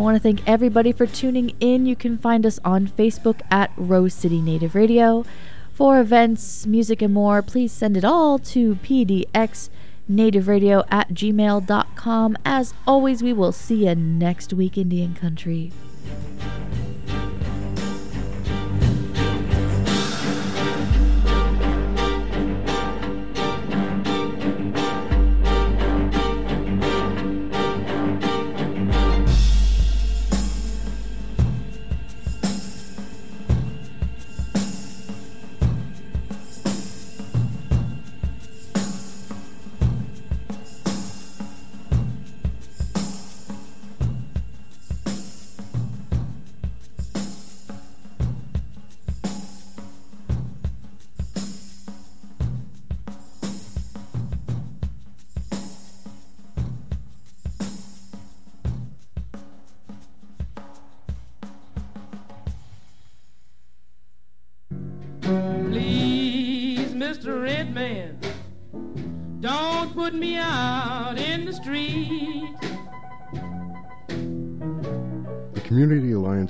[0.00, 1.84] I want to thank everybody for tuning in.
[1.84, 5.26] You can find us on Facebook at Rose City Native Radio.
[5.74, 12.38] For events, music, and more, please send it all to pdxnativeradio at gmail.com.
[12.46, 15.70] As always, we will see you next week, Indian Country.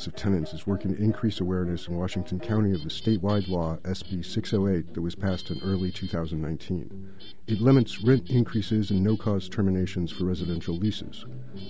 [0.01, 3.77] Alliance of Tenants is working to increase awareness in Washington County of the statewide law
[3.83, 7.13] SB 608 that was passed in early 2019.
[7.47, 11.27] It limits rent increases and no cause terminations for residential leases.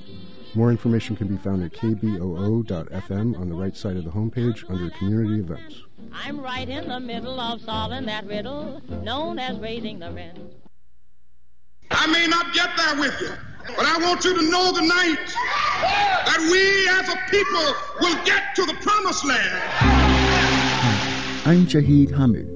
[0.53, 4.89] More information can be found at kboo.fm on the right side of the homepage under
[4.91, 5.81] Community Events.
[6.11, 10.39] I'm right in the middle of solving that riddle known as raising the rent.
[11.89, 13.31] I may not get there with you,
[13.67, 15.27] but I want you to know tonight
[16.25, 19.61] that we as a people will get to the promised land.
[21.45, 22.47] I'm Shahid Hamid,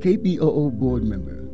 [0.00, 1.44] KBOO board member.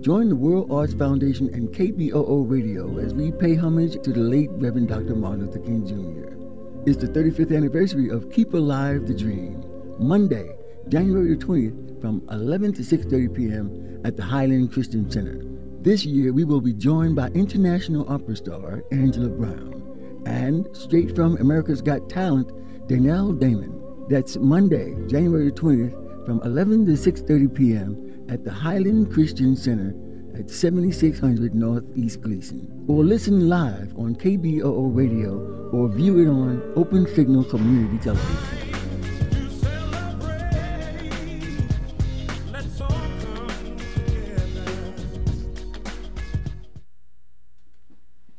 [0.00, 4.50] Join the World Arts Foundation and KBOO Radio as we pay homage to the late
[4.52, 5.16] Reverend Dr.
[5.16, 6.88] Martin Luther King Jr.
[6.88, 9.64] It's the 35th anniversary of Keep Alive the Dream,
[9.98, 10.54] Monday,
[10.88, 14.00] January 20th from 11 to 6.30 p.m.
[14.04, 15.45] at the Highland Christian Center.
[15.86, 21.36] This year we will be joined by international opera star Angela Brown and straight from
[21.36, 22.50] America's Got Talent,
[22.88, 23.80] Danielle Damon.
[24.10, 28.26] That's Monday, January 20th from 11 to 6.30 p.m.
[28.28, 29.94] at the Highland Christian Center
[30.36, 32.84] at 7600 Northeast Gleason.
[32.88, 38.65] Or listen live on KBOO Radio or view it on Open Signal Community Television.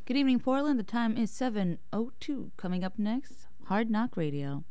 [0.08, 0.80] Good evening, Portland.
[0.80, 2.52] The time is 7.02.
[2.56, 4.64] Coming up next, Hard Knock Radio.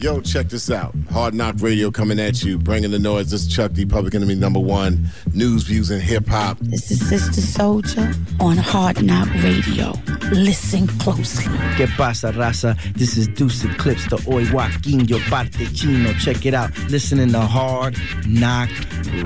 [0.00, 0.94] Yo, check this out.
[1.10, 3.30] Hard Knock Radio coming at you, bringing the noise.
[3.30, 5.10] This is Chuck D, Public Enemy number one.
[5.34, 6.56] News, views, and hip hop.
[6.58, 9.92] This is Sister Souljah on Hard Knock Radio.
[10.32, 11.52] Listen closely.
[11.76, 12.78] ¿Qué pasa, raza?
[12.94, 16.14] This is Deuce Eclipse, the Hoy Joaquin, your parte chino.
[16.14, 16.70] Check it out.
[16.88, 18.70] Listening to Hard Knock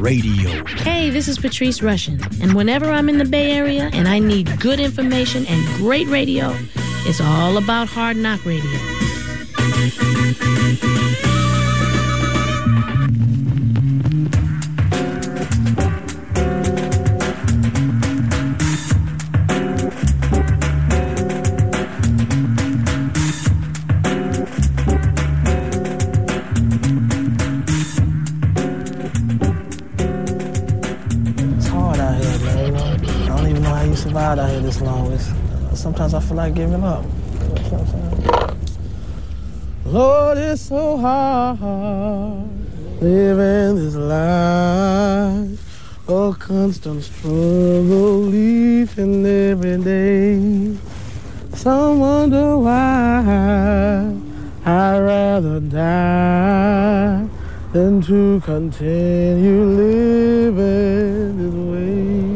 [0.01, 0.65] Radio.
[0.79, 4.59] Hey, this is Patrice Rushen, and whenever I'm in the Bay Area and I need
[4.59, 6.53] good information and great radio,
[7.07, 8.94] it's all about Hard Knock Radio.
[31.97, 32.75] Out here, man.
[32.75, 32.97] I
[33.29, 35.13] don't even know how you survived out here this long.
[35.13, 37.05] It's, uh, sometimes I feel like giving up.
[37.05, 38.25] You know what I'm saying?
[39.95, 42.49] Lord, it's so hard
[43.01, 45.61] living this life.
[46.09, 50.77] A constant struggle each and every day.
[51.53, 54.17] Some wonder why
[54.67, 57.29] I'd rather die
[57.73, 62.34] than to continue living this way.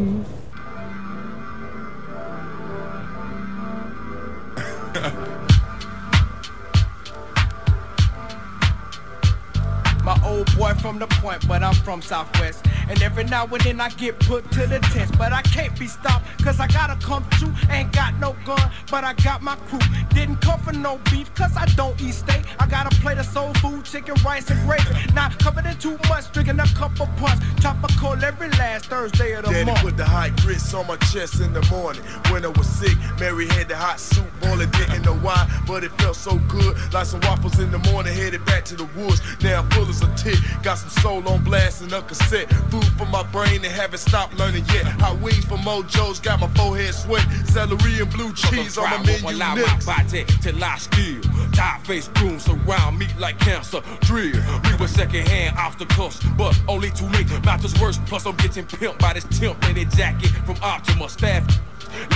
[11.46, 12.67] But I'm from Southwest.
[12.88, 15.16] And every now and then I get put to the test.
[15.18, 17.52] But I can't be stopped, cause I gotta come through.
[17.70, 19.80] Ain't got no gun, but I got my crew.
[20.10, 22.44] Didn't come for no beef, cause I don't eat steak.
[22.58, 25.12] I got a plate of soul food, chicken, rice, and gravy.
[25.14, 27.40] Not covered in too much, drinking a cup of punch.
[27.98, 29.80] Call every last Thursday of the Daddy month.
[29.80, 32.00] put the hot grits on my chest in the morning.
[32.30, 35.90] When I was sick, Mary had the hot soup boiling, didn't know why, but it
[36.00, 36.76] felt so good.
[36.94, 39.20] Like some waffles in the morning, headed back to the woods.
[39.42, 40.38] Now full as a tick.
[40.62, 42.48] Got some soul on blast and a cassette.
[42.70, 44.84] Food for my brain and haven't stopped learning yet.
[45.00, 47.26] Hot wings from Mojo's got my forehead sweat.
[47.46, 49.86] Celery and blue cheese on my menu allow next.
[49.86, 51.20] my body till I skill.
[51.52, 53.80] Tie face grooms surround me like cancer.
[54.00, 54.40] Drill.
[54.64, 57.24] We were second hand obstacles, but only to me.
[57.44, 61.44] Matters worse, plus I'm getting pimped by this temp in jacket from Optimus staff.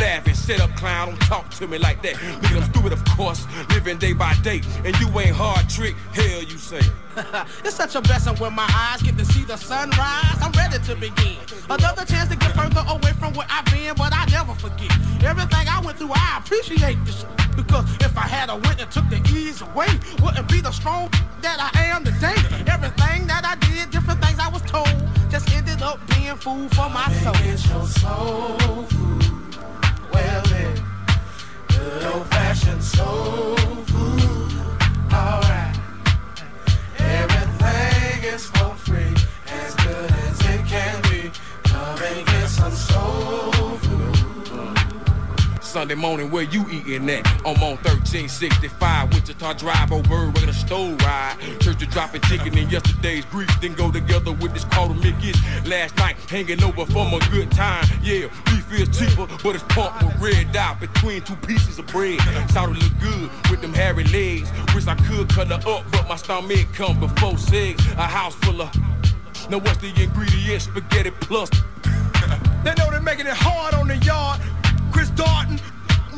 [0.01, 2.15] Laughing, shut up, clown, don't talk to me like that.
[2.43, 4.63] Look at I'm stupid, of course, living day by day.
[4.85, 6.83] And you ain't hard trick, hell you say.
[7.65, 10.39] it's such a blessing when my eyes get to see the sunrise.
[10.41, 11.37] I'm ready to begin.
[11.69, 14.91] Another chance to get further away from where I've been, but I never forget.
[15.23, 17.25] Everything I went through, I appreciate this.
[17.57, 19.89] Because if I had a went and took the ease away,
[20.23, 21.11] wouldn't be the strong
[21.43, 22.35] that I am today.
[22.67, 24.89] Everything that I did, different things I was told,
[25.31, 27.33] just ended up being food for my soul.
[27.35, 29.42] Get your soul food,
[30.13, 30.83] well lit,
[31.69, 33.57] good old fashioned soul
[33.87, 34.53] food.
[35.13, 35.77] Alright.
[36.99, 38.92] Everything is for free,
[45.73, 47.27] Sunday morning, where you eating at?
[47.47, 51.39] I'm on 1365, Wichita Drive, old bird, regular stove ride.
[51.61, 55.35] Church to dropping chicken in yesterday's grief, then go together with this quarter Mickey's.
[55.67, 57.87] Last night, hanging over from a good time.
[58.03, 62.21] Yeah, beef is cheaper, but it's pumped with red dot between two pieces of bread.
[62.51, 64.53] Thought look good with them hairy legs.
[64.75, 67.83] Wish I could cut her up, but my stomach come before six.
[67.93, 68.71] A house full of.
[69.49, 70.67] Now what's the ingredients?
[70.67, 71.49] Spaghetti plus.
[72.63, 74.39] They know they're making it hard on the yard.
[74.93, 75.59] Chris Darton,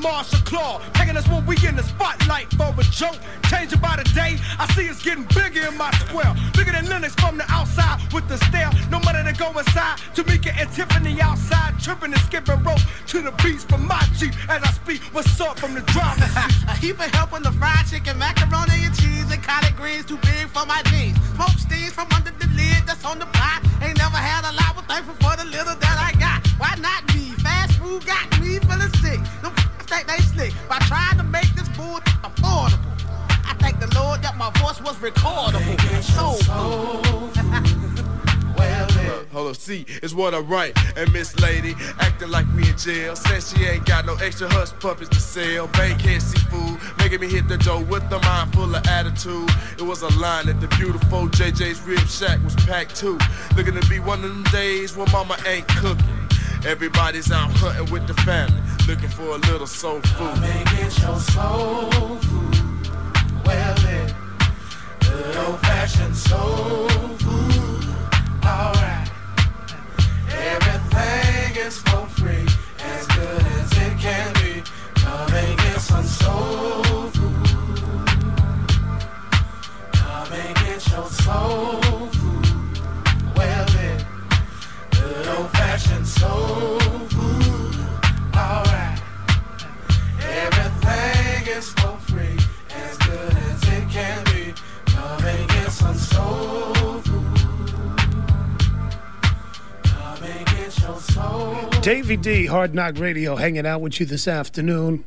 [0.04, 3.16] Marshall Claw, taking us when we in the spotlight for a joke.
[3.48, 6.28] Changing by the day, I see it's getting bigger in my square.
[6.52, 8.68] Bigger than Linux from the outside with the stare.
[8.90, 9.96] No money to go inside.
[10.12, 14.62] Tamika and Tiffany outside, tripping and skipping rope to the beats from my Jeep as
[14.62, 15.00] I speak.
[15.16, 16.68] What's up from the driver's seat?
[16.68, 20.18] A heap of help on the fried chicken, macaroni and cheese, and collard greens too
[20.18, 21.16] big for my jeans.
[21.32, 23.64] Smoke steams from under the lid that's on the pot.
[23.80, 26.44] Ain't never had a lot, but thankful for the little that I got.
[26.60, 27.32] Why not me?
[27.40, 29.20] Fast food got me feeling sick.
[29.40, 29.54] Them
[29.84, 32.78] think they slick by trying to make this bull affordable.
[33.46, 35.74] I thank the Lord that my voice was recordable.
[38.56, 40.78] Well, hold, hold up, see, it's what I write.
[40.96, 43.16] And Miss Lady acting like we in jail.
[43.16, 45.66] Says she ain't got no extra hush puppies to sell.
[45.66, 49.50] Bankhead seafood, making me hit the dough with a mind full of attitude.
[49.76, 53.18] It was a line that the beautiful JJ's Rib Shack was packed too.
[53.56, 56.13] Looking to be one of them days when mama ain't cooking.
[56.66, 58.58] Everybody's out hunting with the family,
[58.88, 60.16] looking for a little soul food.
[60.16, 62.88] Come and get your soul food.
[63.44, 64.14] Well, it
[65.00, 66.88] good old fashioned soul
[67.18, 67.84] food.
[68.42, 69.10] Alright.
[70.30, 72.46] Everything is for free,
[72.80, 74.62] as good as it can be.
[74.94, 77.78] Come and get some soul food.
[79.92, 82.03] Come and get your soul
[101.82, 105.04] Davey D, Hard Knock Radio, hanging out with you this afternoon.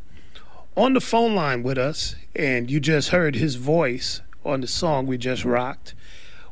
[0.76, 5.08] On the phone line with us, and you just heard his voice on the song
[5.08, 5.96] we just rocked.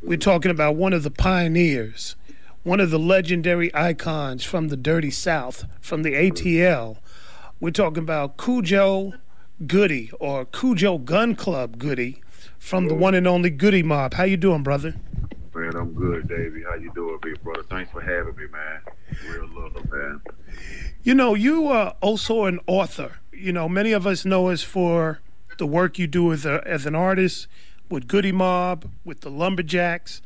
[0.02, 2.16] We're talking about one of the pioneers,
[2.66, 6.98] one of the legendary icons from the Dirty South, from the ATL.
[7.60, 9.14] We're talking about Khujo
[9.68, 12.24] Goodie or Khujo Gun Club Goodie
[12.58, 14.16] from the one and only Goodie Mob.
[14.16, 14.96] How you doing, brother?
[15.54, 16.64] Man, I'm good, Davey.
[16.64, 17.62] How you doing, big brother?
[17.70, 18.82] Thanks for having me, man.
[19.30, 20.22] Real love, man.
[21.04, 23.20] You know, you are also an author.
[23.32, 25.22] You know, many of us know us for
[25.60, 27.46] the work you do as, a, as an artist
[27.92, 30.24] with Goodie Mob, with the Lumberjacks.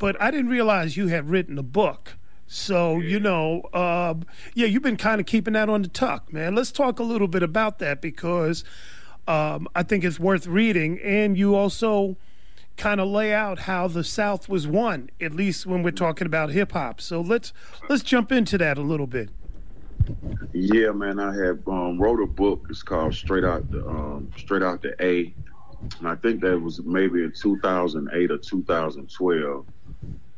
[0.00, 2.16] But I didn't realize you had written a book.
[2.48, 4.14] So, you know, uh,
[4.54, 6.56] yeah, you've been kind of keeping that on the tuck, man.
[6.56, 8.64] Let's talk a little bit about that because
[9.28, 10.98] um, I think it's worth reading.
[11.00, 12.16] And you also
[12.78, 16.50] kind of lay out how the South was won, at least when we're talking about
[16.50, 17.00] hip hop.
[17.00, 17.52] So let's
[17.88, 19.28] let's jump into that a little bit.
[20.54, 21.20] Yeah, man.
[21.20, 22.66] I have um, wrote a book.
[22.70, 25.32] It's called Straight Out the um, Straight Out the A,
[25.98, 29.66] and I think that was maybe in 2008 or 2012.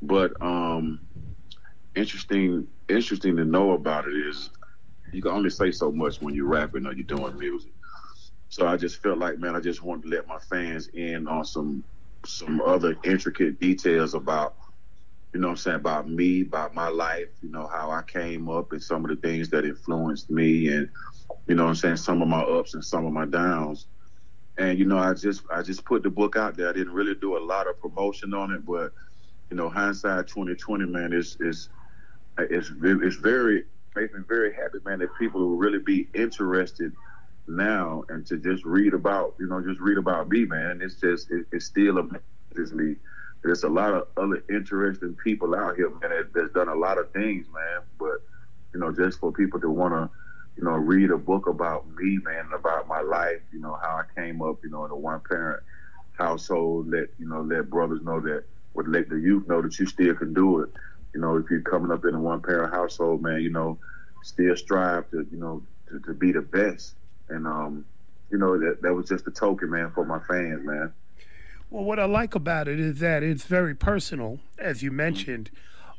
[0.02, 1.00] But um,
[1.94, 4.50] interesting, interesting to know about it is
[5.12, 7.72] you can only say so much when you're rapping or you're doing music.
[8.48, 11.44] So I just felt like, man, I just wanted to let my fans in on
[11.44, 11.84] some
[12.26, 14.54] some other intricate details about,
[15.34, 18.72] you know, I'm saying about me, about my life, you know, how I came up
[18.72, 20.88] and some of the things that influenced me, and
[21.48, 23.88] you know, I'm saying some of my ups and some of my downs.
[24.58, 26.68] And you know, I just I just put the book out there.
[26.68, 28.92] I didn't really do a lot of promotion on it, but
[29.52, 31.68] you know, hindsight 2020, man, is is
[32.38, 36.90] it's it's very makes me very happy, man, that people will really be interested
[37.46, 40.80] now and to just read about, you know, just read about me, man.
[40.82, 42.96] It's just it, it still amazes me.
[43.44, 46.96] There's a lot of other interesting people out here, man, that, that's done a lot
[46.96, 47.82] of things, man.
[47.98, 48.22] But
[48.72, 50.08] you know, just for people to want to,
[50.56, 54.18] you know, read a book about me, man, about my life, you know, how I
[54.18, 55.62] came up, you know, in a one parent
[56.12, 58.44] household, let you know, let brothers know that,
[58.74, 60.70] would let the youth know that you still can do it.
[61.14, 63.78] You know, if you're coming up in a one parent household, man, you know,
[64.22, 66.94] still strive to, you know, to, to be the best
[67.32, 67.84] and um,
[68.30, 70.92] you know that that was just a token, man, for my fans, man.
[71.70, 75.50] Well, what I like about it is that it's very personal, as you mentioned.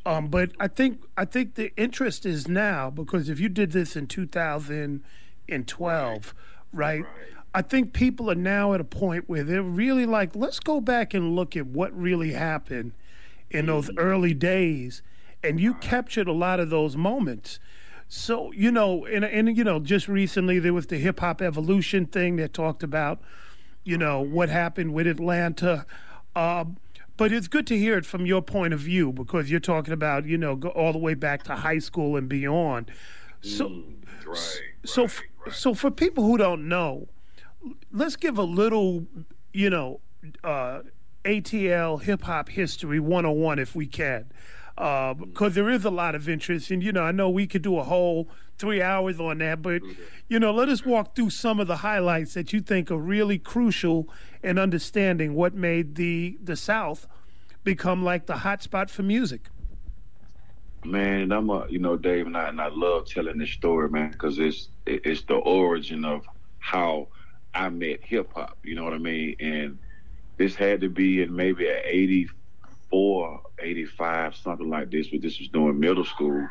[0.06, 3.96] Um, but I think I think the interest is now because if you did this
[3.96, 6.34] in 2012,
[6.74, 7.08] right, right?
[7.54, 11.14] I think people are now at a point where they're really like, let's go back
[11.14, 12.94] and look at what really happened
[13.52, 14.00] in those mm-hmm.
[14.00, 15.04] early days.
[15.44, 17.60] And you captured a lot of those moments.
[18.08, 22.06] So you know, and and you know, just recently there was the hip hop evolution
[22.06, 23.20] thing that talked about,
[23.84, 25.86] you know, what happened with Atlanta.
[26.36, 26.66] Uh,
[27.18, 30.26] but it's good to hear it from your point of view because you're talking about,
[30.26, 32.92] you know, go all the way back to high school and beyond.
[33.42, 33.94] So, mm,
[34.26, 35.56] right, so, right, right.
[35.56, 37.08] so for people who don't know,
[37.92, 39.06] let's give a little,
[39.52, 40.02] you know,
[40.44, 40.82] uh,
[41.26, 44.26] ATL hip hop history 101 if we can
[44.76, 46.72] because uh, there is a lot of interest.
[46.72, 48.28] And, you know, I know we could do a whole
[48.58, 49.82] three hours on that, but,
[50.28, 53.38] you know, let us walk through some of the highlights that you think are really
[53.38, 54.08] crucial
[54.42, 57.08] in understanding what made the, the South
[57.64, 59.50] become like the hotspot for music.
[60.86, 64.12] Man, I'm a, you know, Dave and I, and I love telling this story, man,
[64.12, 66.26] because it's, it's the origin of
[66.60, 67.08] how
[67.54, 69.36] I met hip hop, you know what I mean?
[69.40, 69.80] And
[70.38, 75.50] this had to be in maybe an 84, 85, something like this, but this was
[75.50, 76.48] during middle school.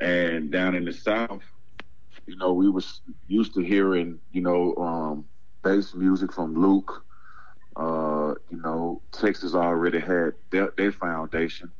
[0.00, 1.42] And down in the South,
[2.26, 5.24] you know, we was used to hearing, you know, um,
[5.62, 7.04] bass music from Luke.
[7.76, 11.70] Uh, you know, Texas already had their, their foundation.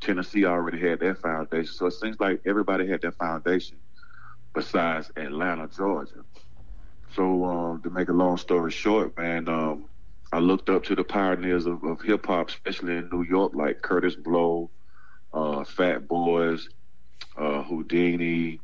[0.00, 1.72] Tennessee already had their foundation.
[1.72, 3.76] So it seems like everybody had their foundation
[4.54, 6.24] besides Atlanta, Georgia.
[7.14, 9.86] So um, to make a long story short, man, um,
[10.32, 13.82] I looked up to the pioneers of, of hip hop, especially in New York, like
[13.82, 14.70] Kurtis Blow,
[15.32, 16.68] uh, Fat Boys,
[17.36, 18.60] uh, Whodini.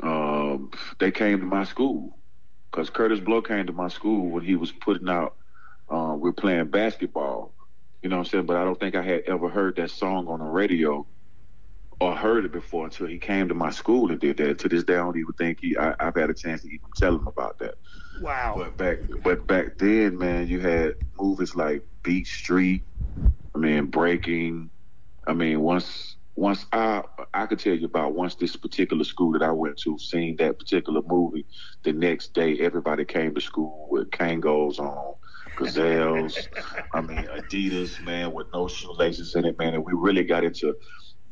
[0.00, 2.16] Um, they came to my school
[2.70, 5.34] because Kurtis Blow came to my school when he was putting out.
[5.90, 7.54] Uh, we're playing basketball,
[8.02, 8.46] you know what I'm saying.
[8.46, 11.06] But I don't think I had ever heard that song on the radio
[12.00, 14.58] or heard it before until he came to my school and did that.
[14.60, 15.76] To this day, I don't even think he.
[15.76, 17.74] I, have had a chance to even tell him about that.
[18.20, 18.54] Wow.
[18.56, 22.82] But back, but back then, man, you had movies like Beat Street.
[23.54, 24.70] I mean, Breaking.
[25.26, 27.02] I mean, once once I
[27.34, 30.58] I could tell you about once this particular school that I went to seen that
[30.58, 31.44] particular movie,
[31.82, 35.14] the next day everybody came to school with Kangols on,
[35.56, 36.38] gazelles,
[36.94, 40.76] I mean Adidas, man, with no shoelaces in it, man, and we really got into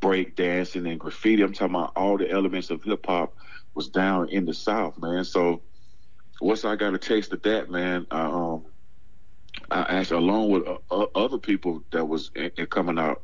[0.01, 1.43] break dancing and graffiti.
[1.43, 3.35] I'm talking about all the elements of hip hop
[3.75, 5.25] was down in the South, man.
[5.25, 5.63] So
[6.41, 8.67] once I got a taste of that, man, I, um,
[9.71, 13.23] I actually, along with uh, other people that was in, in coming out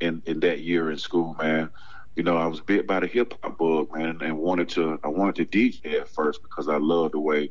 [0.00, 1.70] in, in that year in school, man,
[2.16, 5.08] you know, I was bit by the hip hop bug, man, and wanted to, I
[5.08, 7.50] wanted to DJ at first because I loved the way,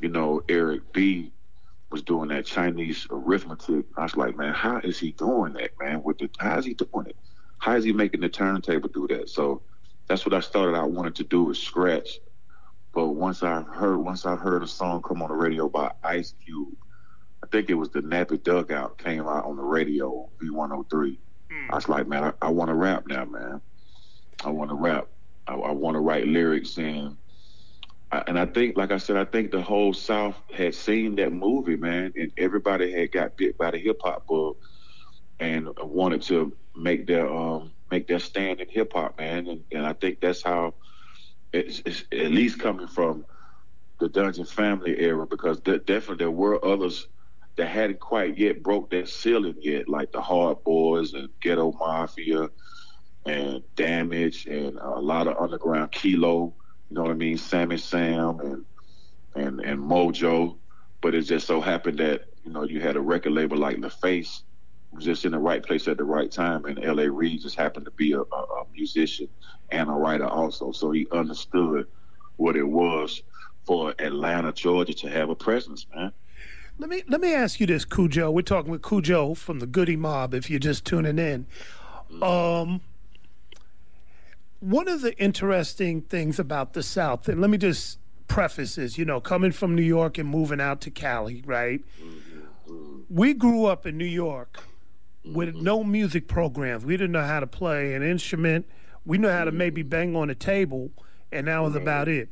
[0.00, 1.32] you know, Eric B
[1.90, 3.86] was doing that Chinese arithmetic.
[3.96, 6.02] I was like, man, how is he doing that, man?
[6.02, 7.16] With the, how is he doing it?
[7.58, 9.28] How is he making the turntable do that?
[9.28, 9.62] So
[10.06, 10.76] that's what I started.
[10.76, 12.20] I wanted to do was scratch
[12.96, 16.32] but once I heard once I heard a song come on the radio by Ice
[16.42, 16.74] Cube,
[17.44, 20.88] I think it was the Nappy Dugout came out on the radio V103.
[20.88, 21.18] Mm.
[21.68, 23.60] I was like, man, I, I want to rap now, man.
[24.42, 25.08] I want to rap.
[25.46, 27.18] I, I want to write lyrics and
[28.10, 31.34] I, and I think, like I said, I think the whole South had seen that
[31.34, 34.56] movie, man, and everybody had got bit by the hip hop bug
[35.38, 39.46] and wanted to make their um make their stand in hip hop, man.
[39.46, 40.74] And, and I think that's how
[41.52, 43.24] it's, it's at least coming from
[43.98, 47.06] the Dungeon family era because definitely there were others
[47.56, 52.50] that hadn't quite yet broke that ceiling yet, like the Hard Boys and Ghetto Mafia
[53.24, 56.54] and Damage and a lot of underground Kilo.
[56.90, 57.38] You know what I mean?
[57.38, 58.64] Sammy Sam and
[59.34, 60.58] and and Mojo.
[61.00, 64.42] But it just so happened that you know you had a record label like LaFace
[64.98, 67.10] just in the right place at the right time, and L.A.
[67.10, 69.28] Reid just happened to be a, a, a musician
[69.70, 71.86] and a writer also, so he understood
[72.36, 73.22] what it was
[73.64, 76.12] for Atlanta, Georgia, to have a presence, man.
[76.78, 78.32] Let me let me ask you this, Khujo.
[78.32, 80.34] We're talking with Khujo from the Goodie Mob.
[80.34, 81.46] If you're just tuning in,
[82.12, 82.22] mm-hmm.
[82.22, 82.80] um,
[84.60, 87.98] one of the interesting things about the South, and let me just
[88.28, 91.80] preface this, you know, coming from New York and moving out to Cali, right?
[91.98, 92.72] Mm-hmm.
[92.72, 93.00] Mm-hmm.
[93.08, 94.62] We grew up in New York
[95.26, 96.84] with no music programs.
[96.84, 98.66] We didn't know how to play an instrument.
[99.04, 99.88] We knew how to maybe mm-hmm.
[99.88, 100.90] bang on a table,
[101.32, 102.28] and that was about it.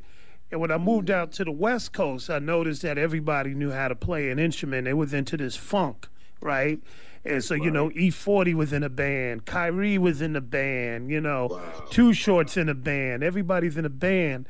[0.50, 3.88] And when I moved out to the West Coast, I noticed that everybody knew how
[3.88, 4.84] to play an instrument.
[4.84, 6.08] They was into this funk,
[6.40, 6.78] right?
[7.24, 11.20] And so, you know, E40 was in a band, Kyrie was in a band, you
[11.20, 11.60] know,
[11.90, 14.46] Too Short's in a band, everybody's in a band.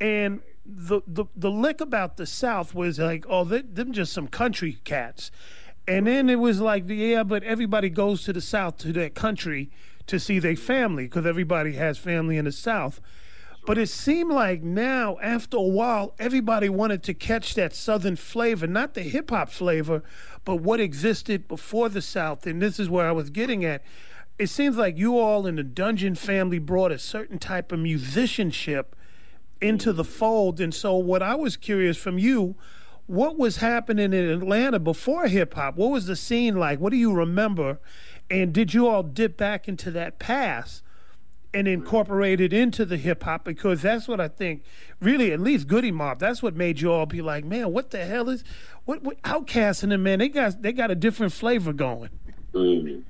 [0.00, 4.28] And the, the, the lick about the South was like, oh, they, them just some
[4.28, 5.32] country cats.
[5.86, 9.70] And then it was like, yeah, but everybody goes to the South, to that country,
[10.06, 13.00] to see their family, because everybody has family in the South.
[13.64, 18.66] But it seemed like now, after a while, everybody wanted to catch that Southern flavor,
[18.66, 20.02] not the hip hop flavor,
[20.44, 22.44] but what existed before the South.
[22.46, 23.82] And this is where I was getting at.
[24.38, 28.96] It seems like you all in the Dungeon family brought a certain type of musicianship
[29.60, 30.60] into the fold.
[30.60, 32.56] And so, what I was curious from you,
[33.12, 35.76] what was happening in Atlanta before hip hop?
[35.76, 36.80] What was the scene like?
[36.80, 37.78] What do you remember?
[38.30, 40.82] And did you all dip back into that past?
[41.54, 44.62] and incorporate it into the hip hop because that's what I think
[45.00, 48.06] really at least Goodie Mob that's what made you all be like man what the
[48.06, 48.42] hell is
[48.86, 52.08] what, what Outkast and them man they got they got a different flavor going
[52.54, 53.02] mm.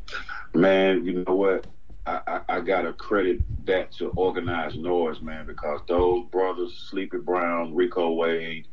[0.55, 1.69] man you know what
[2.05, 7.77] I, I, I, gotta credit that to Organized Noize man because those brothers Sleepy Brown
[7.77, 8.67] Rico Wade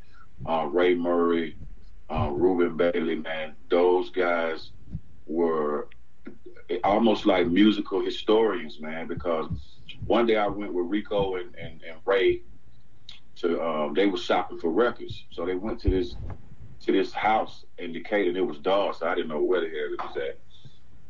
[0.45, 1.55] uh, Ray Murray
[2.09, 4.71] uh, Ruben Bailey man those guys
[5.27, 5.87] were
[6.83, 9.07] almost like musical historians, man.
[9.07, 9.49] Because
[10.05, 12.41] one day I went with Rico and, and, and Ray
[13.37, 16.15] to um, they were shopping for records, so they went to this
[16.81, 18.35] to this house in Decatur.
[18.35, 20.39] It was dark, so I didn't know where the hell it was at.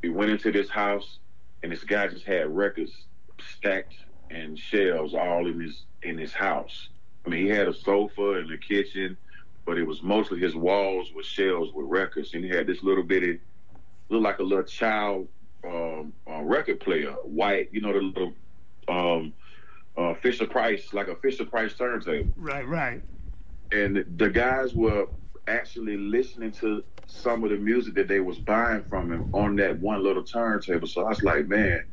[0.01, 1.19] We went into this house,
[1.63, 2.91] and this guy just had records
[3.39, 3.95] stacked
[4.29, 6.89] and shelves all in his in his house.
[7.25, 9.17] I mean, he had a sofa in the kitchen,
[9.65, 13.03] but it was mostly his walls with shelves with records, and he had this little
[13.03, 13.39] bitty,
[14.09, 15.27] looked like a little child
[15.65, 18.33] um, uh, record player, white, you know, the little
[18.87, 19.33] um,
[19.97, 22.31] uh, Fisher Price, like a Fisher Price turntable.
[22.37, 23.01] Right, right.
[23.71, 25.07] And the guys were
[25.47, 29.79] actually listening to some of the music that they was buying from him on that
[29.79, 30.87] one little turntable.
[30.87, 31.83] So I was like, man,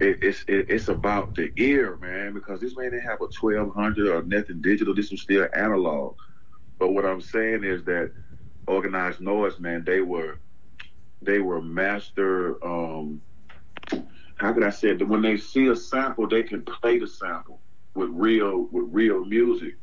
[0.00, 3.74] it, it's it, it's about the ear, man, because this man didn't have a twelve
[3.74, 4.94] hundred or nothing digital.
[4.94, 6.16] This was still analog.
[6.78, 8.12] But what I'm saying is that
[8.66, 10.38] Organized Noize, man, they were
[11.22, 12.64] they were master.
[12.64, 13.20] Um,
[14.36, 15.08] how could I say it?
[15.08, 17.60] When they see a sample, they can play the sample
[17.94, 19.76] with real with real music.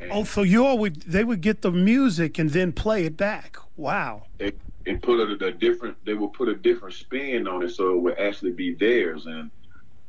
[0.00, 3.16] And oh, so you all would they would get the music and then play it
[3.16, 3.56] back.
[3.76, 4.24] Wow.
[4.38, 4.52] They,
[4.88, 5.96] and put a, a different.
[6.04, 9.26] They would put a different spin on it, so it would actually be theirs.
[9.26, 9.50] And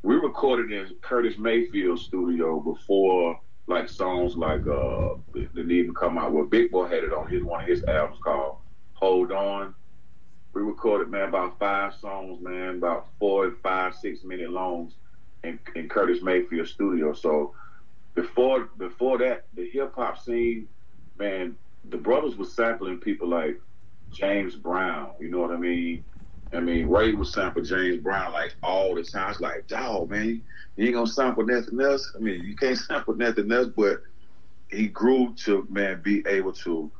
[0.02, 6.32] we recorded in Curtis Mayfield studio before like songs like uh didn't even come out.
[6.32, 8.56] Well, Big Boi had it on his one of his albums called
[8.94, 9.74] Hold On
[10.52, 14.94] we recorded man about five songs, man, about four, five, six minute longs
[15.44, 17.12] in, in Curtis Mayfield studio.
[17.12, 17.54] So
[18.14, 20.68] before before that, the hip hop scene,
[21.18, 21.56] man,
[21.88, 23.60] the brothers was sampling people like
[24.12, 25.12] James Brown.
[25.20, 26.02] You know what I mean?
[26.52, 29.30] I mean, Ray was sampling James Brown like all the time.
[29.30, 30.42] It's like, dog, man,
[30.76, 32.12] you ain't gonna sample nothing else.
[32.16, 34.02] I mean, you can't sample nothing else, but
[34.70, 36.90] he grew to man be able to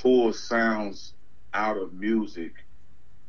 [0.00, 1.14] pull sounds
[1.54, 2.52] out of music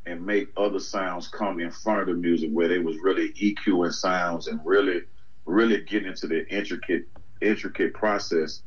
[0.06, 3.94] and make other sounds come in front of the music where they was really EQing
[3.94, 5.02] sounds and really
[5.46, 7.04] really getting into the intricate
[7.42, 8.62] intricate process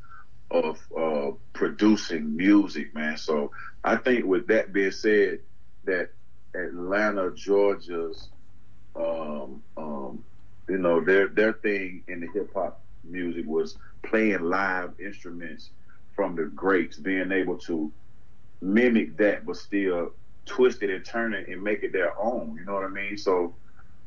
[0.55, 3.17] of uh, producing music, man.
[3.17, 3.51] So
[3.83, 5.41] I think with that being said,
[5.85, 6.11] that
[6.55, 8.31] Atlanta, Georgia's,
[8.97, 10.25] um, um,
[10.69, 15.71] you know, their their thing in the hip hop music was playing live instruments
[16.15, 17.93] from the greats, being able to
[18.63, 20.13] mimic that, but still
[20.47, 22.57] twist it and turn it and make it their own.
[22.59, 23.19] You know what I mean?
[23.19, 23.57] So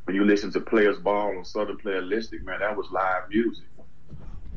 [0.06, 3.66] when you listen to Players Ball on Southern Playalistic, man, that was live music.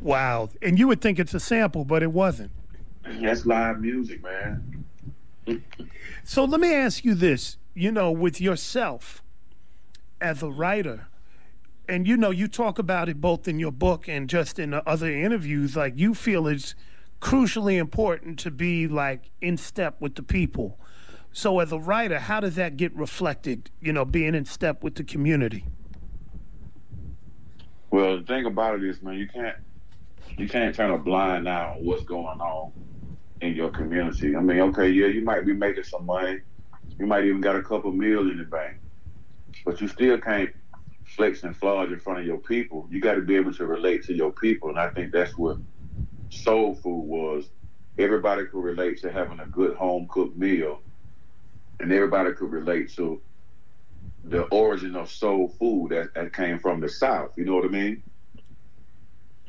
[0.01, 0.51] Wow.
[0.63, 2.53] And you would think it's a sample, but it wasn't.
[3.05, 4.85] That's live music, man.
[6.23, 9.23] So let me ask you this: you know, with yourself
[10.21, 11.09] as a writer,
[11.89, 14.89] and you know, you talk about it both in your book and just in the
[14.89, 15.77] other interviews.
[15.77, 16.75] Like you feel it's
[17.21, 20.79] crucially important to be like in step with the people.
[21.33, 23.71] So as a writer, how does that get reflected?
[23.81, 25.65] You know, being in step with the community.
[27.91, 29.57] Well, the thing about it is, man, you can't
[30.41, 32.73] you can't turn a blind eye on what's going on
[33.41, 34.35] in your community.
[34.35, 36.41] I mean, okay, yeah, you might be making some money,
[36.99, 38.79] you might even got a couple mil in the bank,
[39.65, 40.51] but you still can't
[41.05, 42.87] flex and flaunt in front of your people.
[42.91, 45.59] You got to be able to relate to your people, and I think that's what
[46.31, 47.51] soul food was.
[47.99, 50.81] Everybody could relate to having a good home cooked meal,
[51.81, 53.21] and everybody could relate to
[54.25, 57.33] the origin of soul food that, that came from the South.
[57.37, 58.03] You know what I mean?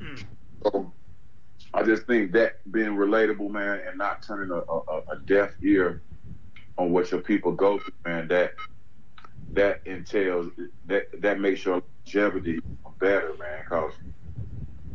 [0.02, 0.26] Mm.
[0.63, 0.93] So
[1.74, 6.04] I just think that being relatable, man, and not turning a, a, a deaf ear
[6.78, 8.54] on what your people go through, man, that
[9.54, 10.52] that entails
[10.86, 12.60] that that makes your longevity
[13.00, 13.63] better, man.
[13.69, 13.93] Cause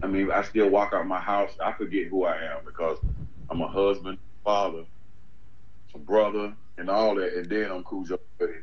[0.02, 2.98] I mean, I still walk out my house, I forget who I am because
[3.50, 4.84] I'm a husband, father,
[5.94, 7.84] a brother, and all that, and then I'm
[8.40, 8.54] Goodie.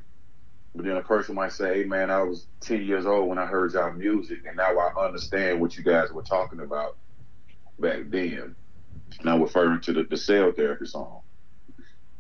[0.75, 3.45] But then a person might say, hey man, I was 10 years old when I
[3.45, 6.97] heard y'all music, and now I understand what you guys were talking about
[7.79, 8.55] back then.
[9.23, 11.21] I'm referring to the, the cell therapy song.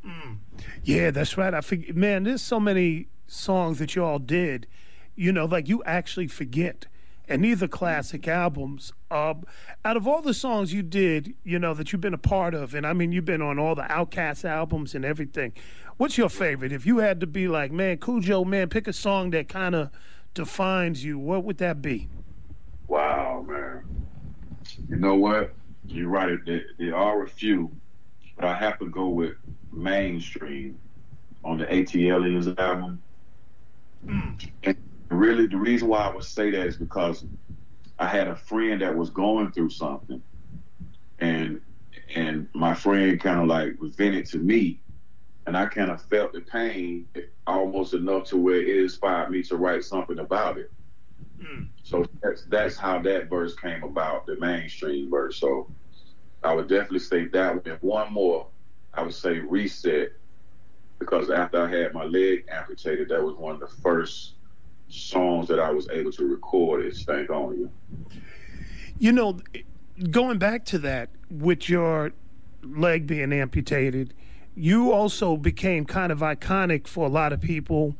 [0.05, 0.37] Mm.
[0.83, 1.53] Yeah, that's right.
[1.53, 4.67] I forget, man, there's so many songs that you all did,
[5.15, 6.85] you know, like you actually forget.
[7.27, 8.91] And these are classic albums.
[9.09, 9.35] Uh,
[9.85, 12.75] out of all the songs you did, you know, that you've been a part of,
[12.75, 15.53] and I mean, you've been on all the Outkast albums and everything.
[15.97, 16.73] What's your favorite?
[16.73, 19.89] If you had to be like, man, Khujo, man, pick a song that kind of
[20.33, 22.09] defines you, what would that be?
[22.87, 23.83] Wow, man.
[24.89, 25.53] You know what?
[25.87, 26.37] You're right.
[26.45, 27.71] There, there are a few,
[28.35, 29.35] but I have to go with
[29.71, 30.77] mainstream
[31.43, 33.01] on the ATLiens album.
[34.05, 34.75] Mm.
[35.13, 37.25] Really, the reason why I would say that is because
[37.99, 40.21] I had a friend that was going through something,
[41.19, 41.61] and
[42.15, 44.79] and my friend kind of like was vented to me,
[45.45, 47.07] and I kind of felt the pain
[47.45, 50.71] almost enough to where it inspired me to write something about it.
[51.39, 51.67] Mm.
[51.83, 55.37] So that's that's how that verse came about, the mainstream verse.
[55.37, 55.69] So
[56.43, 57.61] I would definitely say that one.
[57.65, 58.47] And one more,
[58.93, 60.13] I would say reset,
[60.99, 64.33] because after I had my leg amputated, that was one of the first
[64.93, 67.71] songs that I was able to record is Stank on You.
[68.99, 69.39] You know,
[70.11, 72.13] going back to that, with your
[72.61, 74.13] leg being amputated,
[74.55, 77.95] you also became kind of iconic for a lot of people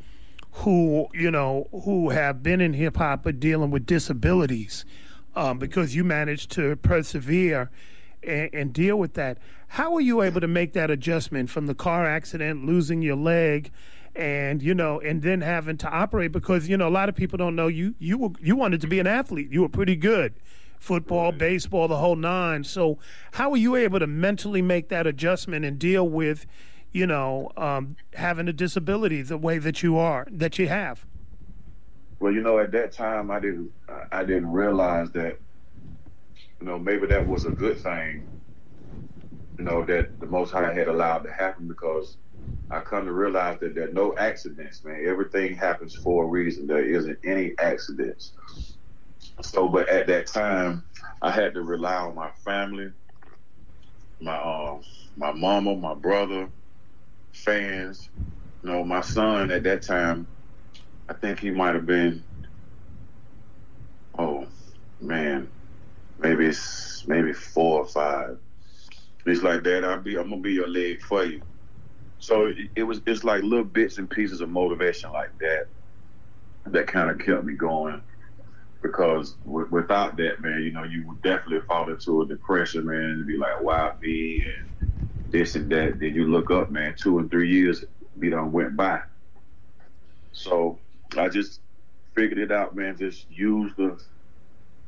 [0.51, 4.85] who, you know, who have been in hip hop but dealing with disabilities
[5.35, 7.71] um, because you managed to persevere
[8.21, 9.39] and, and deal with that.
[9.69, 13.71] How were you able to make that adjustment from the car accident, losing your leg?
[14.15, 17.37] And you know and then having to operate because you know a lot of people
[17.37, 19.51] don't know you you were you wanted to be an athlete.
[19.51, 20.33] You were pretty good.
[20.79, 22.63] Football baseball the whole nine.
[22.65, 22.99] So
[23.33, 26.45] how were you able to mentally make that adjustment and deal with
[26.91, 31.05] you know um, having a disability the way that you are that you have?
[32.19, 33.69] Well you know at that time i didn't
[34.11, 35.39] i didn't realize that
[36.61, 38.25] you know maybe that was a good thing
[39.57, 42.17] you know that the most high had allowed to happen because
[42.71, 45.05] I come to realize that there are no accidents, man.
[45.05, 46.67] Everything happens for a reason.
[46.67, 48.33] There isn't any accidents.
[49.41, 50.83] So, but at that time,
[51.21, 52.91] I had to rely on my family,
[54.19, 54.79] my uh,
[55.15, 56.49] my mama, my brother,
[57.33, 58.09] fans.
[58.63, 60.27] You know, my son at that time,
[61.09, 62.23] I think he might have been,
[64.17, 64.47] oh
[64.99, 65.49] man,
[66.17, 68.37] maybe it's maybe four or five.
[69.25, 71.41] He's like, Dad, I'll be, I'm gonna be your leg for you.
[72.23, 75.65] So it, was just like little bits and pieces of motivation like that
[76.67, 78.01] that kind of kept me going.
[78.81, 82.97] Because w- without that, man, you know, you would definitely fall into a depression, man,
[82.97, 84.71] and be like, why me and
[85.33, 85.99] this and that.
[85.99, 87.83] Then you look up, man, two and three years
[88.17, 89.01] be done went by.
[90.31, 90.79] So
[91.17, 91.61] I just
[92.15, 92.97] figured it out, man.
[92.97, 93.99] Just use the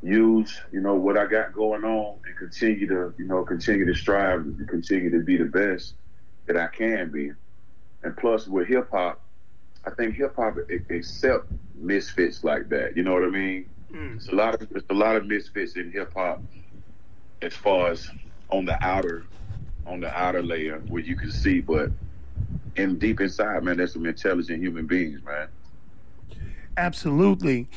[0.02, 3.96] use, you know, what I got going on and continue to, you know, continue to
[3.96, 5.96] strive and continue to be the best
[6.48, 7.32] that I can be.
[8.04, 9.22] And plus with hip hop,
[9.86, 10.58] I think hip hop
[10.90, 12.96] accept misfits like that.
[12.96, 13.70] You know what I mean?
[13.92, 14.16] Mm.
[14.16, 16.42] It's a lot of it's a lot of misfits in hip hop
[17.42, 18.10] as far as
[18.50, 19.26] on the outer
[19.86, 21.92] on the outer layer where you can see, but
[22.76, 25.48] in deep inside, man, there's some intelligent human beings, man.
[26.78, 27.68] Absolutely.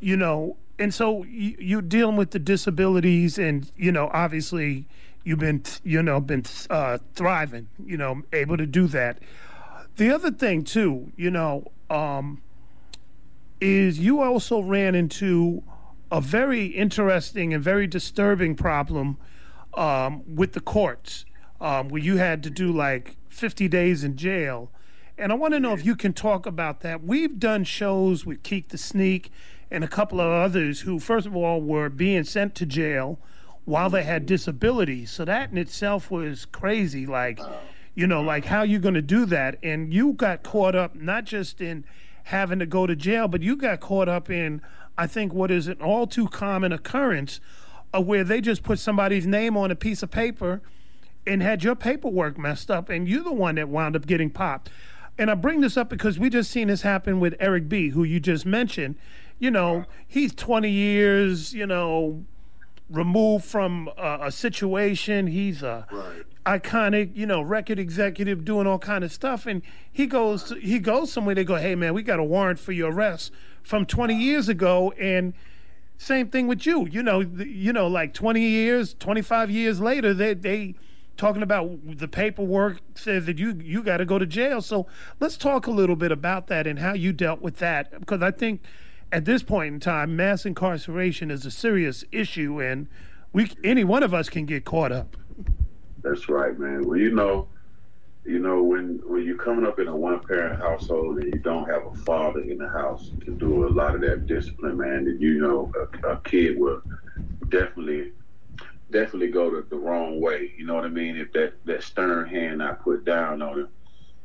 [0.00, 4.86] You know, and so you, you're dealing with the disabilities, and you know, obviously,
[5.24, 9.18] you've been you know been uh, thriving, you know, able to do that.
[9.96, 12.42] The other thing too, you know, um,
[13.60, 15.62] is you also ran into
[16.10, 19.18] a very interesting and very disturbing problem
[19.74, 21.24] um, with the courts,
[21.60, 24.70] um, where you had to do like 50 days in jail.
[25.16, 27.04] And I want to know if you can talk about that.
[27.04, 29.30] We've done shows with Keak da Sneak
[29.70, 33.18] and a couple of others who, first of all, were being sent to jail
[33.64, 35.10] while they had disabilities.
[35.10, 37.06] So that in itself was crazy.
[37.06, 37.58] Like, oh.
[37.94, 39.58] you know, like how you going to do that?
[39.62, 41.84] And you got caught up not just in
[42.24, 44.62] having to go to jail, but you got caught up in,
[44.96, 47.40] I think, what is an all too common occurrence
[47.92, 50.62] of where they just put somebody's name on a piece of paper
[51.26, 54.70] and had your paperwork messed up, and you're the one that wound up getting popped.
[55.18, 58.04] And I bring this up because we just seen this happen with Eric B., who
[58.04, 58.96] you just mentioned.
[59.38, 62.24] You know, he's 20 years, you know,
[62.90, 65.28] removed from a, a situation.
[65.28, 66.60] He's a right.
[66.60, 70.78] iconic, you know, record executive doing all kind of stuff, and he goes to, he
[70.78, 71.34] goes somewhere.
[71.34, 74.92] They go, "Hey, man, we got a warrant for your arrest from 20 years ago,"
[74.92, 75.32] and
[75.96, 76.86] same thing with you.
[76.86, 80.74] You know, you know, like 20 years, 25 years later, they they
[81.16, 84.62] talking about the paperwork says that you you got to go to jail.
[84.62, 84.86] So
[85.20, 88.30] let's talk a little bit about that and how you dealt with that because I
[88.30, 88.62] think
[89.12, 92.88] at this point in time, mass incarceration is a serious issue, and
[93.32, 95.16] we any one of us can get caught up.
[96.02, 96.86] That's right, man.
[96.86, 97.48] Well, you know,
[98.24, 101.68] you know when when you're coming up in a one parent household and you don't
[101.68, 105.40] have a father in the house to do a lot of that discipline, man, you
[105.40, 105.72] know
[106.04, 106.82] a, a kid will
[107.48, 108.12] definitely
[108.90, 110.52] definitely go the, the wrong way.
[110.56, 111.16] You know what I mean?
[111.16, 113.68] If that that stern hand I put down on him.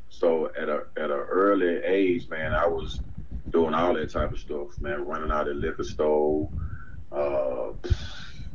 [0.09, 2.99] So at a at an early age, man, I was
[3.49, 6.49] doing all that type of stuff, man, running out of liquor store.
[7.11, 7.71] Uh,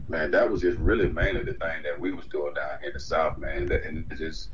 [0.09, 2.95] man, that was just really mainly the thing that we was doing down here in
[2.95, 3.71] the South, man.
[3.71, 4.51] And it just,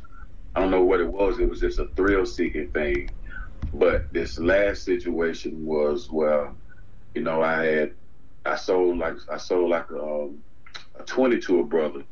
[0.55, 1.39] I don't know what it was.
[1.39, 3.11] It was just a thrill seeking thing.
[3.73, 6.55] But this last situation was, well,
[7.15, 7.95] you know, I had,
[8.45, 10.43] I sold like, I sold like a, um,
[10.99, 12.05] a 20 to a brother.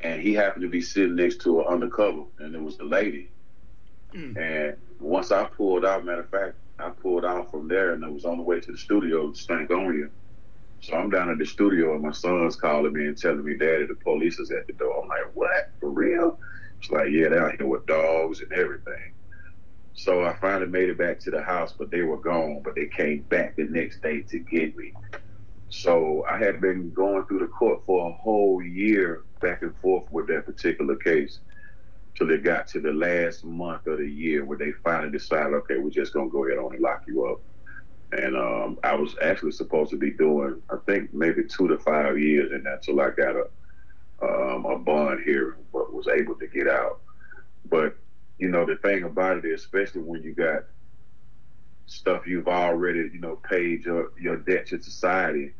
[0.00, 3.30] And he happened to be sitting next to an undercover, and it was the lady.
[4.36, 8.08] And once I pulled out, matter of fact, I pulled out from there and I
[8.08, 10.10] was on the way to the studio to Stankonia.
[10.80, 13.86] So I'm down at the studio and my son's calling me and telling me, Daddy,
[13.86, 15.02] the police is at the door.
[15.02, 15.70] I'm like, what?
[15.80, 16.38] For real?
[16.80, 19.12] It's like, yeah, they're out here with dogs and everything.
[19.94, 22.62] So I finally made it back to the house, but they were gone.
[22.64, 24.92] But they came back the next day to get me.
[25.68, 30.04] So I had been going through the court for a whole year back and forth
[30.10, 31.38] with that particular case
[32.16, 35.78] till it got to the last month of the year where they finally decided, okay,
[35.78, 37.40] we're just gonna go ahead on and lock you up.
[38.12, 42.18] And um, I was actually supposed to be doing, I think, maybe two to five
[42.18, 43.44] years in that till I got a
[44.22, 47.00] um, a bond here, but was able to get out.
[47.68, 47.96] But
[48.38, 50.64] you know, the thing about it is, especially when you got
[51.86, 55.52] stuff you've already, you know, paid your your debt to society,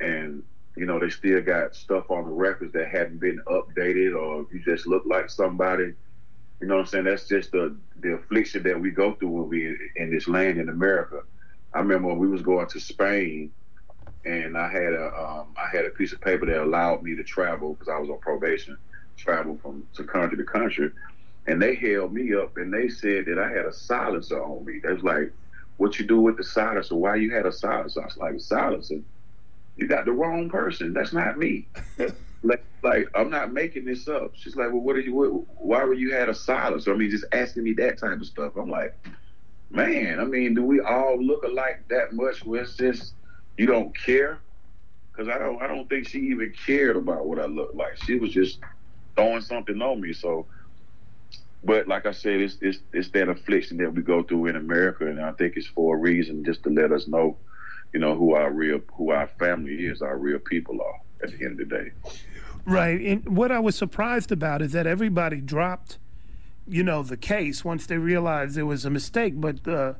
[0.00, 0.42] and
[0.76, 4.62] you know they still got stuff on the records that hadn't been updated, or you
[4.64, 5.94] just look like somebody.
[6.60, 7.04] You know what I'm saying?
[7.04, 10.68] That's just the the affliction that we go through when we in this land in
[10.68, 11.20] America.
[11.74, 13.52] I remember when we was going to Spain,
[14.24, 17.24] and I had a um, I had a piece of paper that allowed me to
[17.24, 18.78] travel because I was on probation,
[19.16, 20.90] travel from to country to country,
[21.46, 24.80] and they held me up and they said that I had a silencer on me.
[24.82, 25.32] They was like,
[25.76, 26.96] "What you do with the silencer?
[26.96, 29.00] Why you had a silencer?" I was like, "Silencer?
[29.76, 30.92] You got the wrong person.
[30.92, 31.68] That's not me."
[32.42, 34.32] like, like I'm not making this up.
[34.34, 35.14] She's like, "Well, what are you?
[35.14, 35.28] What,
[35.64, 38.56] why were you had a silencer?" I mean, just asking me that type of stuff.
[38.56, 38.96] I'm like,
[39.70, 42.44] man, I mean, do we all look alike that much?
[42.44, 43.14] Where it's just
[43.58, 44.38] you don't care?
[45.12, 47.96] Because I don't, I don't think she even cared about what I looked like.
[48.04, 48.58] She was just
[49.14, 50.12] throwing something on me.
[50.12, 50.46] So,
[51.62, 55.06] but like I said, it's it's it's that affliction that we go through in America,
[55.06, 57.36] and I think it's for a reason, just to let us know,
[57.94, 61.00] you know, who our real, who our family is, our real people are.
[61.22, 61.92] At the end of the day.
[62.66, 63.00] Right.
[63.00, 65.96] And what I was surprised about is that everybody dropped,
[66.68, 69.40] you know, the case once they realized it was a mistake.
[69.40, 69.94] But uh,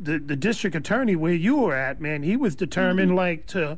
[0.00, 3.76] the the district attorney where you were at, man, he was determined like to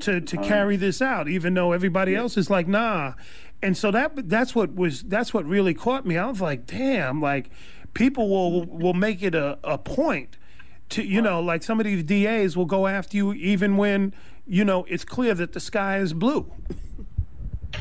[0.00, 3.14] to to carry this out, even though everybody else is like, nah.
[3.60, 6.16] And so that that's what was that's what really caught me.
[6.16, 7.50] I was like, damn, like
[7.94, 10.37] people will will make it a, a point
[10.90, 14.14] to you know, like some of these DAs will go after you even when,
[14.46, 16.50] you know, it's clear that the sky is blue.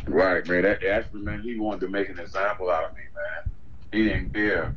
[0.05, 0.63] Right, man.
[0.63, 3.51] That Ashford man, he wanted to make an example out of me, man.
[3.91, 4.75] He didn't care.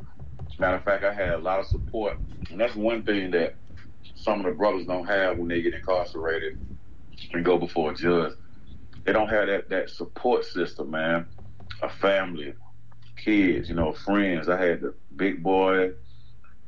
[0.59, 2.17] Matter of fact, I had a lot of support,
[2.49, 3.55] and that's one thing that
[4.15, 6.59] some of the brothers don't have when they get incarcerated
[7.33, 8.33] and go before a judge.
[9.03, 11.25] they don't have that that support system, man.
[11.81, 12.53] A family,
[13.17, 14.49] kids, you know, friends.
[14.49, 15.91] I had the big boy,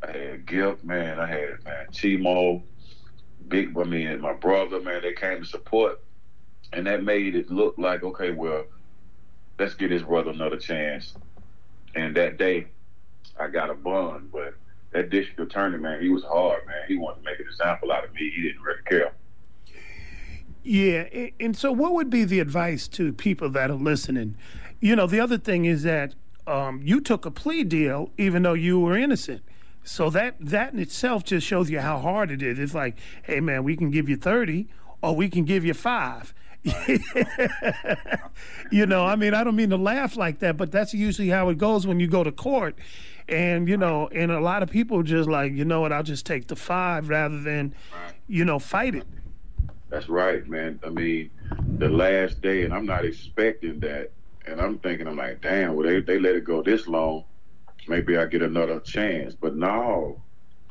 [0.04, 1.20] I had Gift, man.
[1.20, 2.62] I had man Chimo,
[3.48, 3.78] big.
[3.78, 5.02] I mean, my brother, man.
[5.02, 6.02] They came to support,
[6.72, 8.66] and that made it look like okay, well,
[9.60, 11.14] let's give his brother another chance.
[11.96, 12.68] And that day,
[13.40, 14.56] I got a bond, but
[14.92, 16.84] that district attorney, man, he was hard, man.
[16.88, 18.32] He wanted to make an example out of me.
[18.36, 19.14] He didn't really care.
[20.64, 24.38] Yeah, and so what would be the advice to people that are listening?
[24.80, 26.16] You know, the other thing is that
[26.48, 29.42] um, you took a plea deal even though you were innocent.
[29.84, 32.58] So that that in itself just shows you how hard it is.
[32.58, 34.68] It's like, hey man, we can give you thirty,
[35.02, 36.34] or we can give you five.
[38.72, 41.50] you know, I mean, I don't mean to laugh like that, but that's usually how
[41.50, 42.78] it goes when you go to court.
[43.28, 46.26] And you know, and a lot of people just like, you know what, I'll just
[46.26, 47.76] take the five rather than,
[48.28, 49.06] you know, fight it.
[49.90, 50.80] That's right, man.
[50.86, 51.30] I mean,
[51.78, 54.12] the last day, and I'm not expecting that.
[54.46, 57.24] And I'm thinking, I'm like, damn, well, they, they let it go this long.
[57.88, 59.36] Maybe I get another chance.
[59.36, 60.22] But no,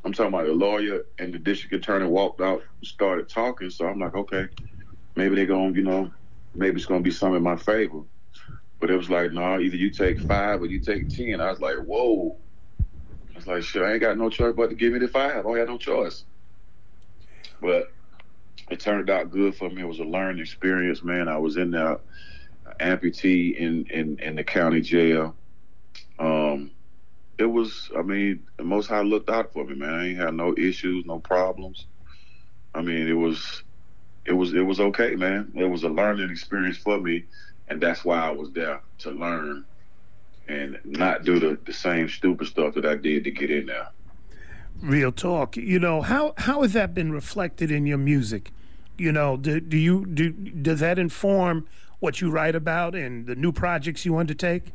[0.04, 3.70] I'm talking about the lawyer and the district attorney walked out started talking.
[3.70, 4.48] So I'm like, okay,
[5.14, 6.10] maybe they're to, you know,
[6.54, 8.02] maybe it's to be some in my favor.
[8.80, 11.40] But it was like, no, either you take five or you take 10.
[11.40, 12.36] I was like, whoa.
[12.80, 15.36] I was like, sure, I ain't got no choice but to give me the five.
[15.36, 16.24] I don't have no choice.
[17.60, 17.92] But
[18.70, 19.82] it turned out good for me.
[19.82, 21.28] It was a learning experience, man.
[21.28, 22.00] I was in the
[22.80, 25.36] amputee in, in, in the county jail.
[26.18, 26.72] Um,
[27.38, 29.94] it was, I mean, the Most High looked out for me, man.
[29.94, 31.86] I ain't had no issues, no problems.
[32.74, 33.62] I mean, it was,
[34.24, 35.52] it was, it was okay, man.
[35.54, 37.24] It was a learning experience for me,
[37.68, 39.64] and that's why I was there to learn
[40.48, 43.88] and not do the, the same stupid stuff that I did to get in there.
[44.80, 45.56] Real talk.
[45.56, 48.50] You know how how has that been reflected in your music?
[48.98, 51.68] You know, do, do you do does that inform
[52.00, 54.72] what you write about and the new projects you undertake?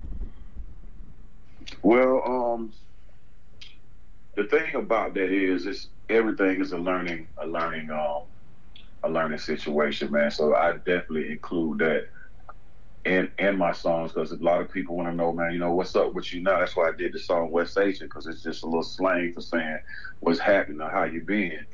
[1.84, 2.74] Well, um,
[4.36, 8.24] the thing about that is, it's everything is a learning, a learning, um,
[9.04, 10.32] a learning situation, man.
[10.32, 12.06] So I definitely include that
[13.06, 15.54] in in my songs because a lot of people want to know, man.
[15.54, 16.60] You know, what's up with you now?
[16.60, 19.42] That's why I did the song West Asian because it's just a little slang for
[19.42, 19.80] saying
[20.20, 21.66] what's happening or how you been.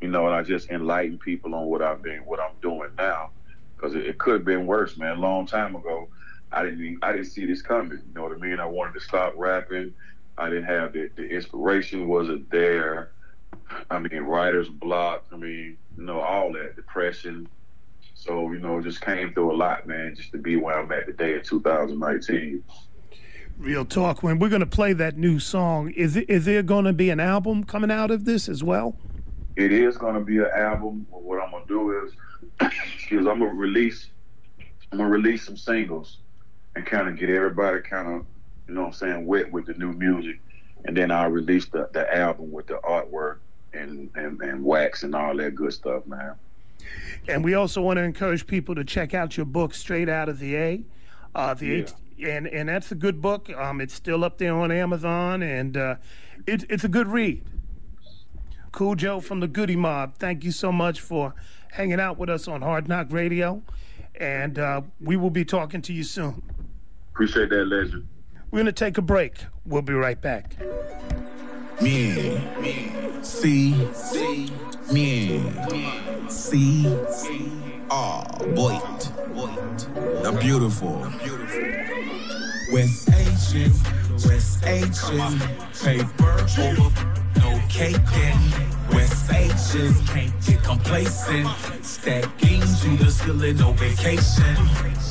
[0.00, 3.30] You know, and I just enlighten people on what I've been, what I'm doing now,
[3.76, 5.16] because it, it could have been worse, man.
[5.16, 6.08] A long time ago,
[6.52, 7.98] I didn't, even, I didn't see this coming.
[7.98, 8.60] You know what I mean?
[8.60, 9.92] I wanted to stop rapping.
[10.38, 13.12] I didn't have the, the inspiration wasn't there.
[13.90, 15.24] I mean, writer's block.
[15.32, 17.48] I mean, you know, all that depression.
[18.14, 21.06] So you know, just came through a lot, man, just to be where I'm at
[21.06, 22.62] today in 2019.
[23.58, 24.22] Real talk.
[24.22, 27.08] When we're going to play that new song, is it, is there going to be
[27.10, 28.96] an album coming out of this as well?
[29.56, 31.06] It is going to be an album.
[31.08, 32.72] What I'm going to do is,
[33.10, 34.08] is I'm to release,
[34.92, 36.18] I'm going to release some singles,
[36.76, 38.26] and kind of get everybody kind of,
[38.68, 40.38] you know, what I'm saying, wet with the new music,
[40.84, 43.38] and then I'll release the, the album with the artwork
[43.72, 46.34] and, and and wax and all that good stuff, man.
[47.28, 50.38] And we also want to encourage people to check out your book, Straight Out of
[50.38, 50.82] the A.
[51.34, 51.72] Uh, the Yeah.
[51.78, 53.50] eight- and and that's a good book.
[53.50, 55.96] Um, it's still up there on Amazon, and uh,
[56.46, 57.42] it's it's a good read.
[58.72, 60.14] Khujo from the Goodie Mob.
[60.16, 61.34] Thank you so much for
[61.72, 63.62] hanging out with us on Hard Knock Radio,
[64.18, 66.42] and uh, we will be talking to you soon.
[67.16, 68.06] Appreciate that, legend.
[68.50, 69.46] We're gonna take a break.
[69.64, 70.54] We'll be right back.
[71.80, 72.38] Me,
[73.22, 73.70] C,
[74.92, 75.42] me,
[76.28, 76.86] C,
[77.90, 78.22] ah,
[78.54, 78.78] boy,
[80.26, 81.10] I'm beautiful.
[82.70, 83.72] West Asian,
[84.26, 85.38] West Asian,
[85.72, 86.90] paper over,
[87.38, 88.38] no caking.
[88.92, 91.48] West Asian, can't get complacent.
[91.82, 94.56] Stacking to the ceiling, no vacation.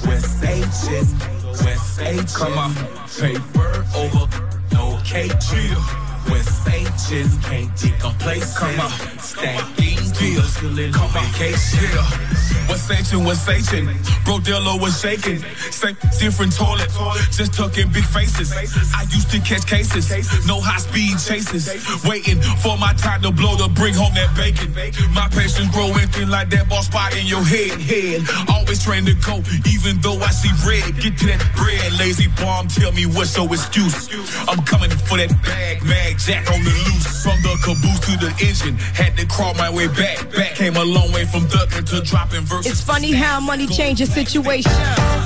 [0.05, 2.73] West Asian, West come on,
[3.17, 4.27] paper over,
[4.71, 6.04] no caking.
[6.29, 8.57] West Asian, can't get complacent.
[8.57, 11.79] Come on, stacking to the ceiling, no vacation.
[11.93, 12.65] Yeah.
[12.67, 13.85] What's Asian, what's Asian?
[14.25, 15.39] Bro Dillo was shaking.
[15.69, 16.89] Same, different toilet.
[17.31, 18.51] Just tucking big faces.
[18.95, 20.09] I used to catch cases.
[20.47, 21.69] No high speed chases.
[22.05, 24.73] Waiting for my time to blow to bring home that bacon.
[25.13, 27.79] My patience growing thin like that ball spot in your head.
[27.79, 28.25] Head.
[28.49, 30.97] Always trying to go, even though I see red.
[30.99, 31.93] Get to that bread.
[31.99, 34.09] Lazy bomb, tell me what's your excuse.
[34.49, 37.23] I'm coming for that bag, mag jack on the loose.
[37.23, 38.75] From the caboose to the engine.
[38.93, 40.31] Had to crawl my way back.
[40.35, 42.71] Back came a long way from ducking to dropping verses.
[42.71, 44.71] It's funny how money changes situation.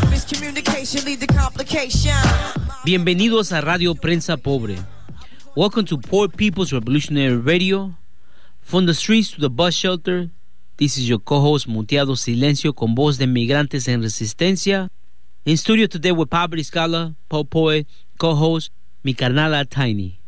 [0.10, 2.16] Miscommunication lead to complication.
[2.86, 4.78] Bienvenidos a Radio Prensa Pobre.
[5.56, 7.94] Welcome to Poor People's Revolutionary Radio.
[8.62, 10.30] From the streets to the bus shelter
[10.80, 14.88] This is your co-host Muteado Silencio con voz de Migrantes en Resistencia.
[15.44, 17.86] In studio today with Poverty Scholar, Popoe,
[18.18, 18.72] co-host,
[19.04, 20.18] mi carnala Tiny.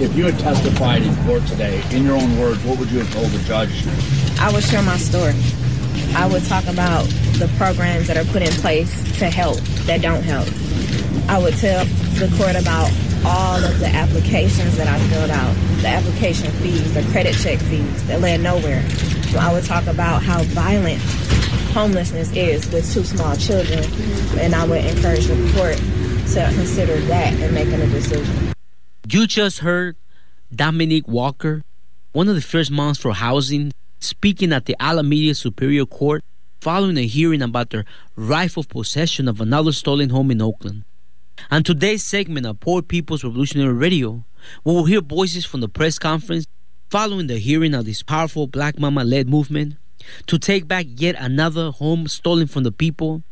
[0.00, 3.12] If you had testified in court today, in your own words, what would you have
[3.12, 3.84] told the judge?
[4.38, 5.34] I would share my story.
[6.14, 7.02] I would talk about
[7.38, 10.46] the programs that are put in place to help that don't help.
[11.28, 12.92] I would tell the court about
[13.26, 18.06] all of the applications that I filled out, the application fees, the credit check fees
[18.06, 18.84] that led nowhere.
[19.38, 21.02] I would talk about how violent
[21.74, 23.84] homelessness is with two small children,
[24.38, 25.76] and I would encourage the court
[26.34, 28.54] to consider that in making a decision.
[29.10, 29.96] You just heard
[30.54, 31.62] Dominique Walker,
[32.12, 36.22] one of the first moms for housing, speaking at the Alameda Superior Court
[36.60, 37.86] following a hearing about their
[38.16, 40.84] rightful possession of another stolen home in Oakland.
[41.50, 44.24] On today's segment of Poor People's Revolutionary Radio,
[44.62, 46.44] we will hear voices from the press conference
[46.90, 49.76] following the hearing of this powerful Black Mama led movement
[50.26, 53.22] to take back yet another home stolen from the people.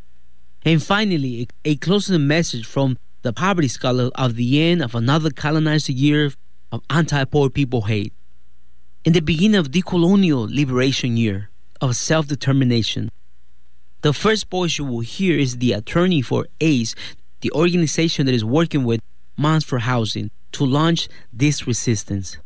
[0.64, 2.96] And finally, a closing message from
[3.26, 6.30] the poverty scholar of the end of another colonized year
[6.70, 8.12] of anti poor people hate.
[9.04, 11.50] In the beginning of decolonial liberation year
[11.80, 13.10] of self determination,
[14.02, 16.94] the first voice you will hear is the attorney for ACE,
[17.40, 19.00] the organization that is working with
[19.36, 22.38] Moms for Housing to launch this resistance.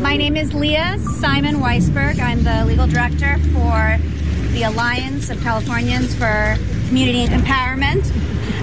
[0.00, 2.18] My name is Leah Simon Weisberg.
[2.18, 3.98] I'm the legal director for
[4.52, 6.56] the Alliance of Californians for
[6.88, 8.04] Community Empowerment,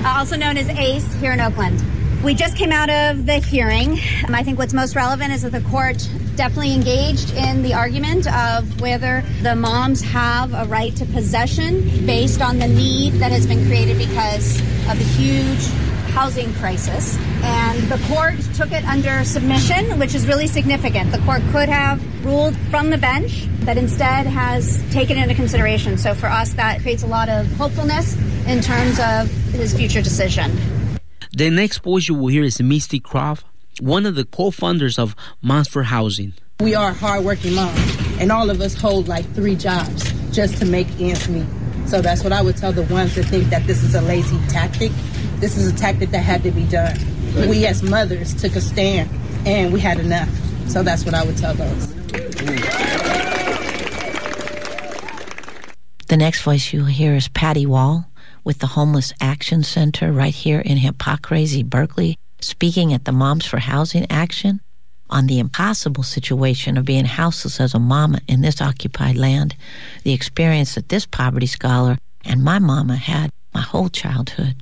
[0.05, 1.83] also known as ACE here in Oakland.
[2.23, 3.99] We just came out of the hearing.
[4.27, 8.31] Um, I think what's most relevant is that the court definitely engaged in the argument
[8.31, 13.47] of whether the moms have a right to possession based on the need that has
[13.47, 15.65] been created because of the huge
[16.11, 17.17] housing crisis.
[17.43, 21.11] And the court took it under submission, which is really significant.
[21.11, 25.97] The court could have ruled from the bench, but instead has taken into consideration.
[25.97, 28.15] So for us, that creates a lot of hopefulness
[28.47, 30.51] in terms of his future decision.
[31.33, 33.43] The next voice you will hear is Misty Cross,
[33.79, 36.33] one of the co-founders of Moms for Housing.
[36.59, 40.87] We are hardworking moms, and all of us hold like three jobs just to make
[40.99, 41.47] ends meet.
[41.87, 44.37] So that's what I would tell the ones that think that this is a lazy
[44.47, 44.91] tactic.
[45.37, 46.97] This is a tactic that had to be done.
[47.49, 49.09] We as mothers took a stand,
[49.47, 50.29] and we had enough.
[50.67, 51.93] So that's what I would tell those.
[56.07, 58.10] The next voice you'll hear is Patty Wall
[58.43, 63.59] with the Homeless Action Center right here in Hippocrates, Berkeley, speaking at the Moms for
[63.59, 64.61] Housing Action
[65.09, 69.55] on the impossible situation of being houseless as a mama in this occupied land,
[70.03, 74.55] the experience that this poverty scholar and my mama had my whole childhood.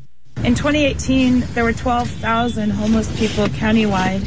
[0.43, 4.23] In 2018, there were 12,000 homeless people countywide,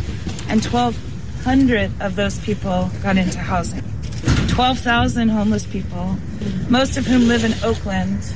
[0.48, 3.82] and 1,200 of those people got into housing.
[4.48, 6.16] 12,000 homeless people,
[6.68, 8.32] most of whom live in Oakland,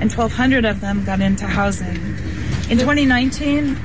[0.00, 1.96] and 1,200 of them got into housing.
[2.70, 3.78] In 2019,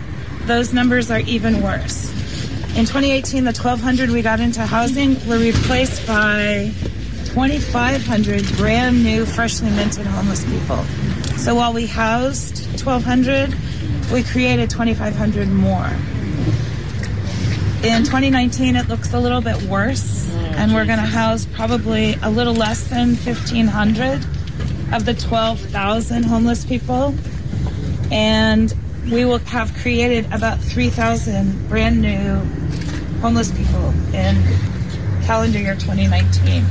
[0.45, 2.09] those numbers are even worse.
[2.75, 6.71] In 2018, the 1,200 we got into housing were replaced by
[7.25, 10.83] 2,500 brand new, freshly minted homeless people.
[11.37, 13.53] So while we housed 1,200,
[14.11, 15.89] we created 2,500 more.
[17.83, 22.29] In 2019, it looks a little bit worse, and we're going to house probably a
[22.29, 24.25] little less than 1,500
[24.93, 27.15] of the 12,000 homeless people.
[28.11, 28.73] And
[29.11, 32.35] we will have created about 3,000 brand new
[33.21, 34.41] homeless people in
[35.23, 36.63] calendar year 2019.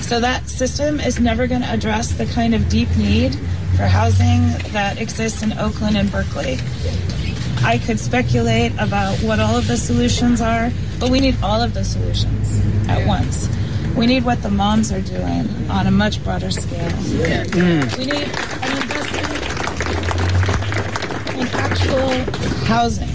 [0.00, 3.34] So that system is never going to address the kind of deep need
[3.76, 6.58] for housing that exists in Oakland and Berkeley.
[7.64, 11.74] I could speculate about what all of the solutions are, but we need all of
[11.74, 13.48] the solutions at once.
[13.96, 16.90] We need what the moms are doing on a much broader scale.
[16.90, 17.98] Mm.
[17.98, 19.28] We need an investment
[21.38, 22.10] in actual
[22.66, 23.08] housing.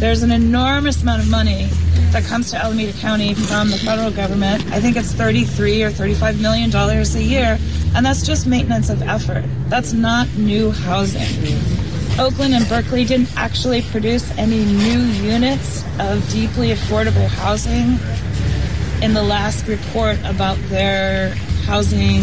[0.00, 1.68] There's an enormous amount of money
[2.10, 4.64] that comes to Alameda County from the federal government.
[4.72, 7.58] I think it's 33 or 35 million dollars a year,
[7.94, 9.44] and that's just maintenance of effort.
[9.68, 11.28] That's not new housing.
[12.18, 17.98] Oakland and Berkeley didn't actually produce any new units of deeply affordable housing
[19.04, 21.34] in the last report about their
[21.66, 22.22] housing,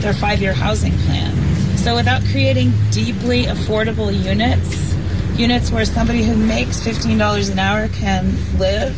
[0.00, 1.34] their five year housing plan.
[1.78, 4.94] So without creating deeply affordable units,
[5.38, 8.94] units where somebody who makes $15 an hour can live,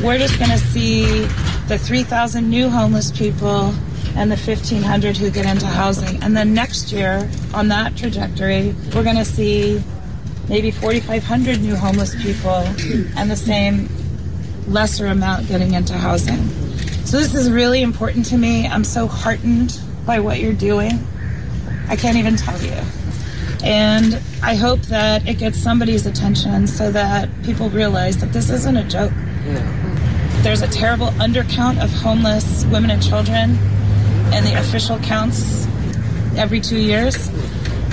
[0.00, 1.24] we're just going to see
[1.66, 3.74] the 3,000 new homeless people
[4.14, 6.22] and the 1,500 who get into housing.
[6.22, 9.82] And then next year, on that trajectory, we're going to see
[10.48, 12.64] maybe 4,500 new homeless people
[13.16, 13.88] and the same
[14.66, 16.48] lesser amount getting into housing.
[17.04, 18.66] So this is really important to me.
[18.66, 21.06] I'm so heartened by what you're doing.
[21.88, 22.80] I can't even tell you.
[23.64, 28.76] And I hope that it gets somebody's attention so that people realize that this isn't
[28.76, 29.12] a joke.
[30.42, 33.50] There's a terrible undercount of homeless women and children
[34.32, 35.66] in the official counts
[36.36, 37.30] every two years.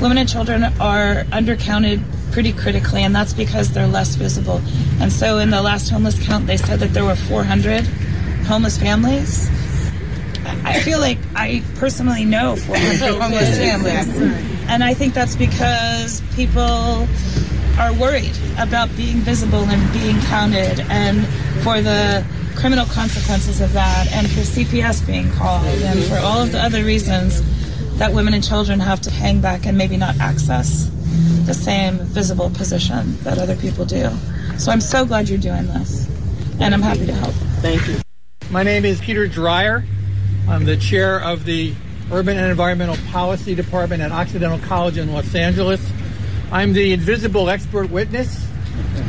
[0.01, 4.61] Women and children are undercounted pretty critically, and that's because they're less visible.
[4.99, 7.85] And so, in the last homeless count, they said that there were 400
[8.45, 9.49] homeless families.
[10.63, 14.17] I feel like I personally know 400 homeless families.
[14.67, 17.07] And I think that's because people
[17.79, 21.25] are worried about being visible and being counted and
[21.63, 22.25] for the
[22.55, 26.83] criminal consequences of that and for CPS being called and for all of the other
[26.83, 27.41] reasons
[27.97, 30.91] that women and children have to hang back and maybe not access
[31.45, 34.09] the same visible position that other people do.
[34.57, 36.07] So I'm so glad you're doing this
[36.59, 37.33] and I'm happy to help.
[37.61, 37.97] Thank you.
[38.51, 39.85] My name is Peter Dreier.
[40.47, 41.73] I'm the chair of the
[42.11, 45.81] Urban and Environmental Policy Department at Occidental College in Los Angeles.
[46.51, 48.47] I'm the invisible expert witness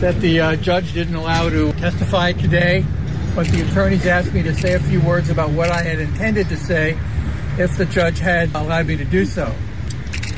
[0.00, 2.84] that the uh, judge didn't allow to testify today,
[3.34, 6.48] but the attorneys asked me to say a few words about what I had intended
[6.50, 6.98] to say
[7.58, 9.54] if the judge had allowed me to do so.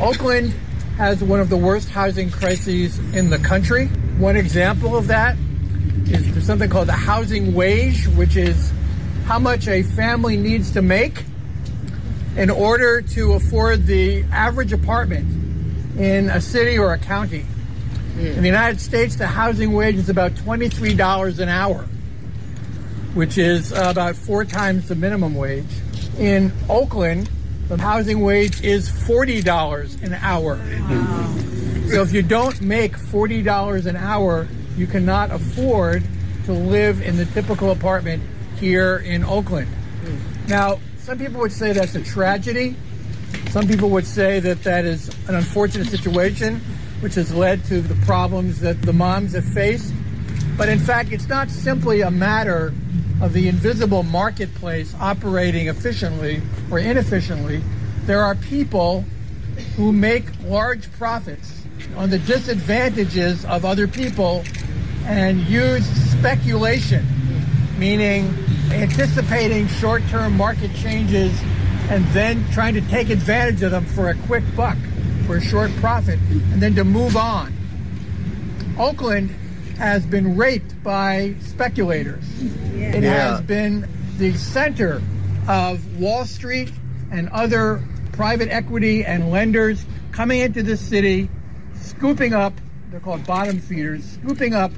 [0.01, 0.55] Oakland
[1.03, 3.87] has one of the worst housing crises in the country.
[4.19, 5.37] One example of that
[6.07, 8.73] is there's something called the housing wage, which is
[9.25, 11.25] how much a family needs to make
[12.37, 17.47] in order to afford the average apartment in a city or a county.
[18.21, 21.85] In the United States, the housing wage is about $23 an hour,
[23.15, 25.67] which is about four times the minimum wage.
[26.21, 27.29] In Oakland,
[27.69, 30.59] the housing wage is $40 an hour.
[31.89, 36.03] So if you don't make $40 an hour, you cannot afford
[36.45, 38.23] to live in the typical apartment
[38.57, 39.69] here in Oakland.
[40.49, 42.77] Now, some people would say that's a tragedy.
[43.51, 46.61] Some people would say that that is an unfortunate situation,
[47.01, 49.93] which has led to the problems that the moms have faced.
[50.57, 52.73] But in fact, it's not simply a matter
[53.23, 57.63] of the invisible marketplace operating efficiently or inefficiently.
[58.05, 59.05] There are people
[59.77, 61.63] who make large profits
[61.97, 64.45] on the disadvantages of other people
[65.05, 67.07] and use speculation,
[67.79, 68.35] meaning
[68.73, 71.33] anticipating short term market changes
[71.91, 74.77] and then trying to take advantage of them for a quick buck,
[75.27, 76.19] for a short profit,
[76.53, 77.53] and then to move on.
[78.79, 79.33] Oakland
[79.79, 82.25] has been raped by speculators.
[82.77, 83.33] It Yeah.
[83.37, 83.87] has been
[84.19, 85.01] the center
[85.49, 86.71] of Wall Street
[87.11, 87.81] and other
[88.13, 91.29] private equity and lenders coming into the city,
[91.81, 92.53] scooping up,
[92.91, 94.71] they're called bottom feeders, scooping up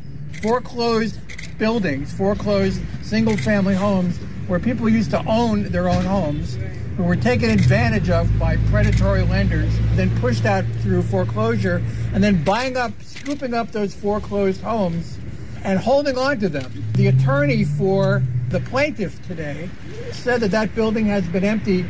[0.42, 1.18] foreclosed
[1.58, 6.56] buildings, foreclosed single family homes where people used to own their own homes,
[6.96, 11.82] who were taken advantage of by predatory lenders, then pushed out through foreclosure,
[12.12, 15.18] and then buying up, scooping up those foreclosed homes
[15.64, 16.84] and holding on to them.
[16.92, 19.68] The attorney for the plaintiff today
[20.12, 21.84] said that that building has been empty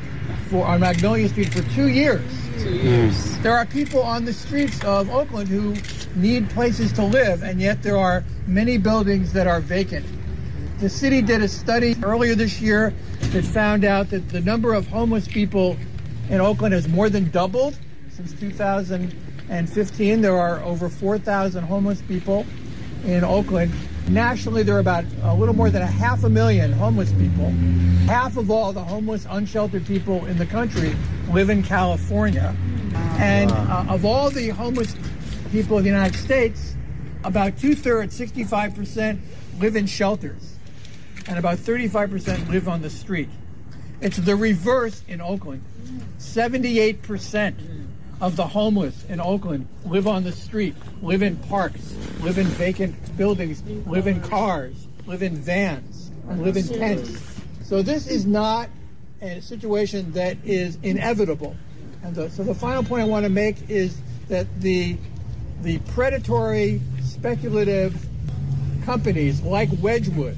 [0.48, 2.22] for on Magnolia Street for two years.
[2.62, 3.38] Two years.
[3.38, 5.74] There are people on the streets of Oakland who
[6.18, 10.07] need places to live, and yet there are many buildings that are vacant.
[10.78, 12.94] The city did a study earlier this year
[13.35, 15.76] that found out that the number of homeless people
[16.30, 17.76] in Oakland has more than doubled
[18.11, 20.20] since 2015.
[20.20, 22.47] There are over 4,000 homeless people
[23.05, 23.72] in Oakland.
[24.09, 27.51] Nationally, there are about a little more than a half a million homeless people.
[28.07, 30.95] Half of all the homeless, unsheltered people in the country
[31.32, 32.55] live in California.
[33.18, 34.95] And uh, of all the homeless
[35.51, 36.76] people in the United States,
[37.24, 39.18] about two thirds, 65%,
[39.59, 40.53] live in shelters,
[41.29, 43.29] and about 35% live on the street.
[44.01, 45.62] It's the reverse in Oakland.
[46.18, 47.55] 78%
[48.20, 53.16] of the homeless in Oakland live on the street, live in parks, live in vacant
[53.16, 57.41] buildings, live in cars, live in vans, and live in tents.
[57.62, 58.68] So this is not
[59.20, 61.57] a situation that is inevitable.
[62.03, 63.97] And so the final point I want to make is
[64.29, 64.97] that the
[65.62, 68.07] the predatory, speculative
[68.85, 70.37] companies like Wedgewood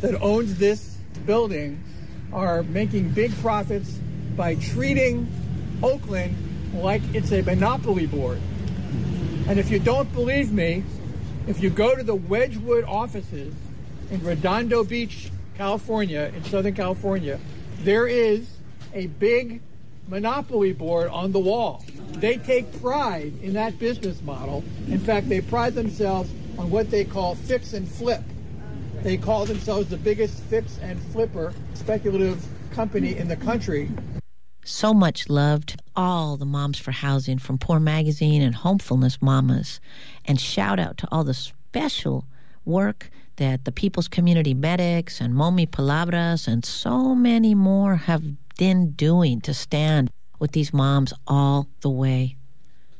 [0.00, 1.82] that owns this building
[2.32, 3.90] are making big profits
[4.36, 5.30] by treating
[5.82, 6.36] Oakland
[6.74, 8.38] like it's a monopoly board.
[9.48, 10.84] And if you don't believe me,
[11.46, 13.54] if you go to the Wedgewood offices
[14.10, 17.40] in Redondo Beach, California, in Southern California,
[17.80, 18.48] there is
[18.92, 19.60] a big
[20.06, 21.84] monopoly board on the wall.
[22.12, 24.64] They take pride in that business model.
[24.86, 28.22] In fact, they pride themselves on what they call fix and flip.
[29.02, 33.90] They call themselves the biggest fix and flipper speculative company in the country.
[34.64, 39.80] So much loved all the Moms for Housing from Poor Magazine and Homefulness Mamas.
[40.24, 42.26] And shout out to all the special
[42.64, 48.22] work that the People's Community Medics and Momi Palabras and so many more have
[48.58, 52.36] been doing to stand with these moms all the way.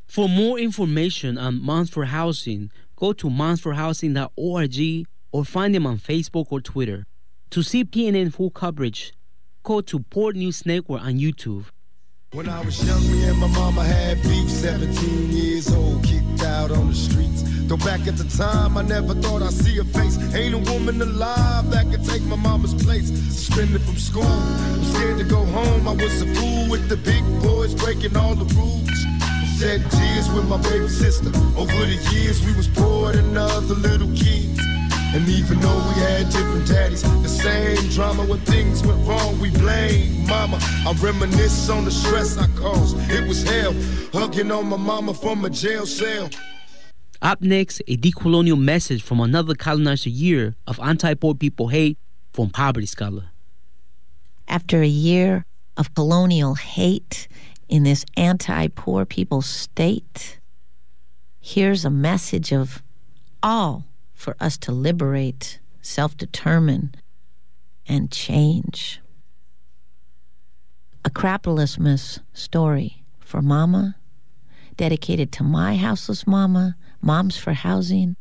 [0.06, 6.46] For more information on Moms for Housing, go to momsforhousing.org or find them on Facebook
[6.50, 7.04] or Twitter.
[7.50, 9.12] To see PNN full coverage,
[9.62, 11.66] go to Poor News Network on YouTube.
[12.32, 14.50] When I was young, me and my mama had beef.
[14.50, 17.42] 17 years old, kicked out on the streets.
[17.68, 20.18] Though back at the time, I never thought I'd see a face.
[20.34, 23.08] Ain't a woman alive that could take my mama's place.
[23.08, 25.88] Suspended from school, I'm scared to go home.
[25.88, 28.98] I was a fool with the big boys breaking all the rules.
[29.58, 31.30] Shed tears with my baby sister.
[31.56, 34.60] Over the years, we was poor than other little kids.
[35.14, 39.50] And even though we had different daddies, the same drama when things went wrong, we
[39.50, 40.58] blame mama.
[40.60, 42.96] I reminisce on the stress I caused.
[43.10, 43.74] It was hell,
[44.12, 46.28] hugging on my mama from a jail cell.
[47.22, 51.96] Up next, a decolonial message from another colonizer year of anti-poor people hate
[52.34, 53.30] from Poverty Scholar.
[54.46, 55.46] After a year
[55.78, 57.28] of colonial hate
[57.68, 60.38] in this anti-poor people state,
[61.40, 62.82] here's a message of
[63.42, 63.87] all
[64.18, 66.92] for us to liberate, self determine,
[67.86, 69.00] and change.
[71.04, 73.96] A Crapulosmus story for Mama,
[74.76, 78.16] dedicated to my houseless Mama, Moms for Housing,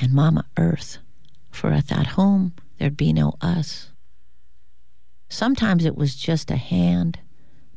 [0.00, 0.98] and Mama Earth,
[1.50, 3.92] for without whom there'd be no us.
[5.28, 7.18] Sometimes it was just a hand,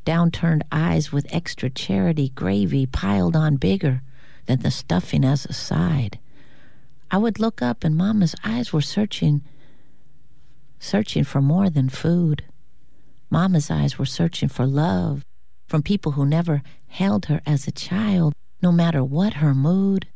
[0.05, 4.01] downturned eyes with extra charity gravy piled on bigger
[4.45, 6.17] than the stuffing as a side
[7.09, 9.41] I would look up and Mama's eyes were searching,
[10.79, 12.43] searching for more than food.
[13.29, 15.23] Mama's eyes were searching for love
[15.67, 20.07] from people who never held her as a child, no matter what her mood.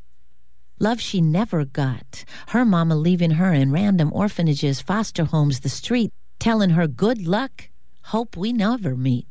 [0.80, 2.26] Love she never got.
[2.48, 7.70] Her mama leaving her in random orphanages, foster homes, the street, telling her good luck,
[8.06, 9.28] hope we never meet.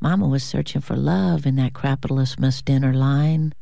[0.00, 3.52] Mama was searching for love in that Crapulosmus dinner line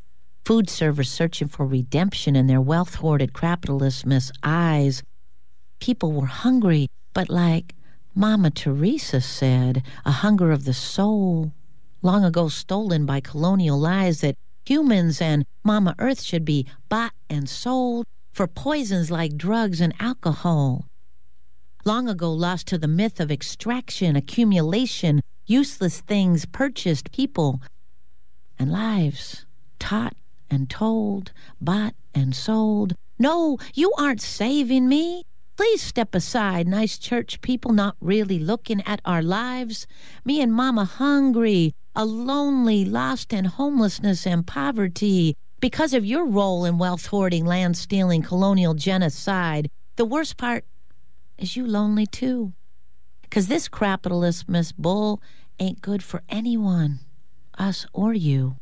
[0.46, 5.02] food servers searching for redemption in their wealth hoarded capitalismus eyes.
[5.80, 7.74] People were hungry, but like
[8.14, 11.52] Mama Teresa said, a hunger of the soul,
[12.00, 17.48] long ago stolen by colonial lies that humans and Mama Earth should be bought and
[17.48, 20.86] sold for poisons like drugs and alcohol.
[21.84, 27.60] Long ago lost to the myth of extraction, accumulation, useless things purchased, people,
[28.60, 29.44] and lives
[29.80, 30.14] taught
[30.50, 32.94] and told, bought and sold.
[33.18, 35.24] No, you aren't saving me.
[35.56, 39.86] Please step aside, nice church people not really looking at our lives.
[40.24, 45.34] Me and Mama hungry, a lonely, lost in homelessness and poverty.
[45.60, 50.66] Because of your role in wealth hoarding, land stealing, colonial genocide, the worst part
[51.38, 52.52] is you lonely too.
[53.22, 55.22] Because this capitalist Miss Bull
[55.58, 57.00] ain't good for anyone,
[57.56, 58.56] us or you.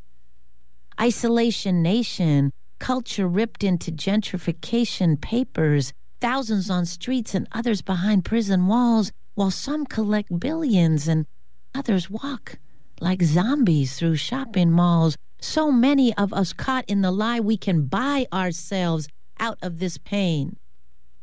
[1.00, 9.10] Isolation Nation, culture ripped into gentrification papers, thousands on streets and others behind prison walls,
[9.34, 11.26] while some collect billions and
[11.74, 12.58] others walk
[13.00, 15.16] like zombies through shopping malls.
[15.40, 19.98] So many of us caught in the lie we can buy ourselves out of this
[19.98, 20.56] pain.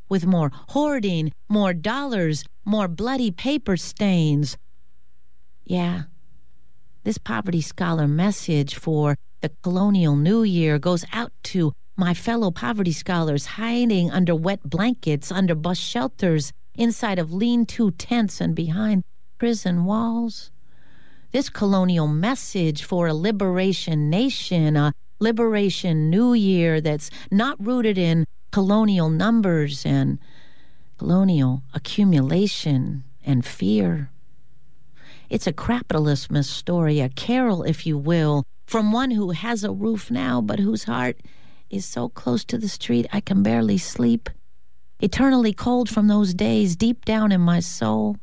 [0.10, 4.58] With more hoarding, more dollars, more bloody paper stains.
[5.64, 6.04] Yeah,
[7.04, 12.92] this poverty scholar message for the colonial new year goes out to my fellow poverty
[12.92, 19.04] scholars hiding under wet blankets, under bus shelters, inside of lean to tents, and behind
[19.38, 20.52] prison walls.
[21.32, 28.26] This colonial message for a liberation nation, a liberation new year that's not rooted in
[28.52, 30.20] colonial numbers and
[30.98, 34.12] colonial accumulation and fear.
[35.30, 40.10] It's a capitalismus story, a carol, if you will, from one who has a roof
[40.10, 41.20] now, but whose heart
[41.70, 44.30] is so close to the street I can barely sleep.
[45.02, 48.16] Eternally cold from those days deep down in my soul.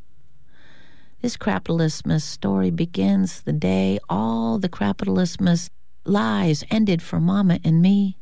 [1.20, 5.68] This capitalismus story begins the day all the capitalismus
[6.06, 8.16] lies ended for Mama and me.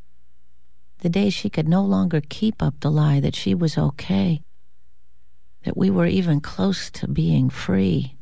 [1.02, 4.42] The day she could no longer keep up the lie that she was okay,
[5.64, 8.15] that we were even close to being free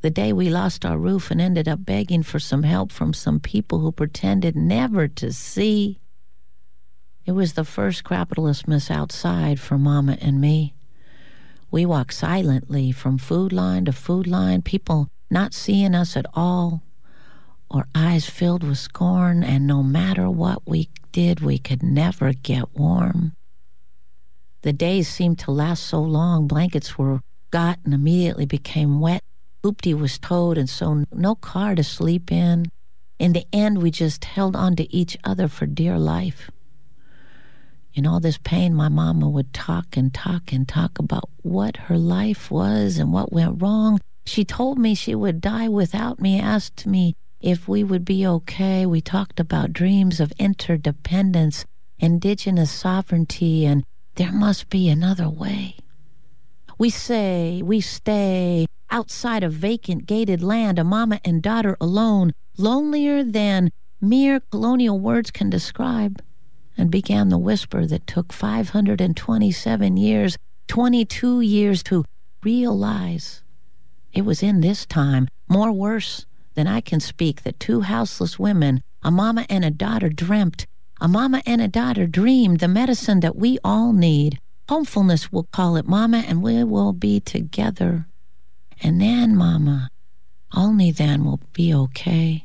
[0.00, 3.40] the day we lost our roof and ended up begging for some help from some
[3.40, 6.00] people who pretended never to see.
[7.26, 10.74] It was the first capitalist mess outside for Mama and me.
[11.70, 16.82] We walked silently from food line to food line, people not seeing us at all,
[17.70, 22.74] or eyes filled with scorn, and no matter what we did, we could never get
[22.74, 23.32] warm.
[24.62, 27.20] The days seemed to last so long, blankets were
[27.50, 29.22] got and immediately became wet.
[29.68, 32.70] Hoopty was towed, and so no car to sleep in.
[33.18, 36.50] In the end, we just held on to each other for dear life.
[37.92, 41.98] In all this pain, my mama would talk and talk and talk about what her
[41.98, 44.00] life was and what went wrong.
[44.24, 48.86] She told me she would die without me, asked me if we would be okay.
[48.86, 51.66] We talked about dreams of interdependence,
[51.98, 55.76] indigenous sovereignty, and there must be another way.
[56.78, 63.24] We say, we stay outside a vacant gated land, a mama and daughter alone, lonelier
[63.24, 63.70] than
[64.00, 66.22] mere colonial words can describe
[66.76, 72.04] and began the whisper that took 527 years, 22 years to
[72.44, 73.42] realize.
[74.12, 78.82] It was in this time, more worse than I can speak, that two houseless women,
[79.02, 80.66] a mama and a daughter, dreamt.
[81.00, 84.38] A mama and a daughter dreamed the medicine that we all need.
[84.68, 88.06] Homefulness, we'll call it, mama, and we will be together.
[88.82, 89.88] And then, mama,
[90.54, 92.44] only then we'll be okay.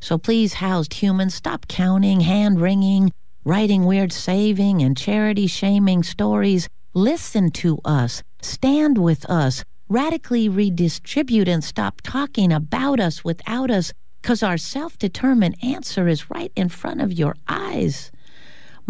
[0.00, 3.12] So please, housed humans, stop counting, hand wringing,
[3.44, 6.68] writing weird saving and charity shaming stories.
[6.94, 13.92] Listen to us, stand with us, radically redistribute and stop talking about us without us,
[14.22, 18.12] because our self determined answer is right in front of your eyes.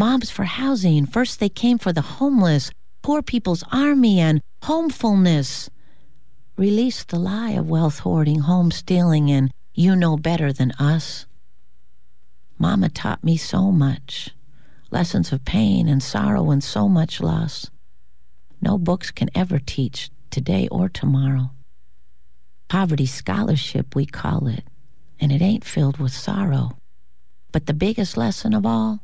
[0.01, 2.71] Moms for housing, first they came for the homeless,
[3.03, 5.69] poor people's army, and homefulness.
[6.57, 11.27] Release the lie of wealth hoarding, home stealing, and you know better than us.
[12.61, 14.31] Mama taught me so much
[14.93, 17.69] lessons of pain and sorrow and so much loss.
[18.63, 21.51] No books can ever teach today or tomorrow.
[22.69, 24.63] Poverty scholarship, we call it,
[25.19, 26.79] and it ain't filled with sorrow.
[27.51, 29.01] But the biggest lesson of all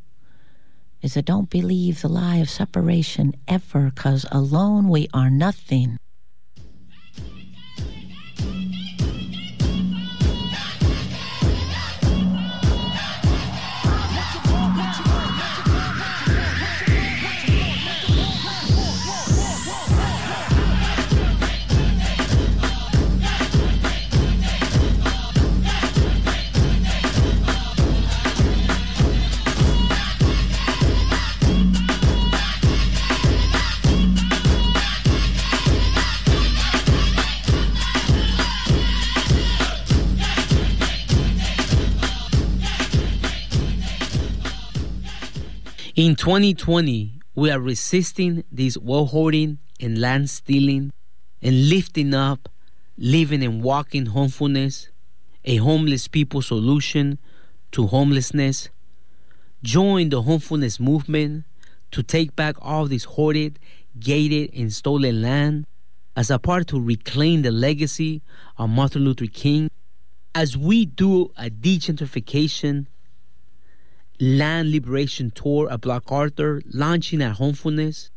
[1.04, 5.98] is that don't believe the lie of separation ever, because alone we are nothing.
[46.04, 50.92] In 2020, we are resisting this wealth hoarding and land stealing
[51.40, 52.50] and lifting up
[52.98, 54.90] living and walking homefulness,
[55.46, 57.18] a homeless people solution
[57.72, 58.68] to homelessness.
[59.62, 61.44] Join the homefulness movement
[61.92, 63.58] to take back all this hoarded,
[63.98, 65.64] gated, and stolen land
[66.14, 68.20] as a part to reclaim the legacy
[68.58, 69.70] of Martin Luther King.
[70.34, 72.88] As we do a degentrification
[74.20, 78.10] Land Liberation Tour at Black Arthur launching at Homefulness.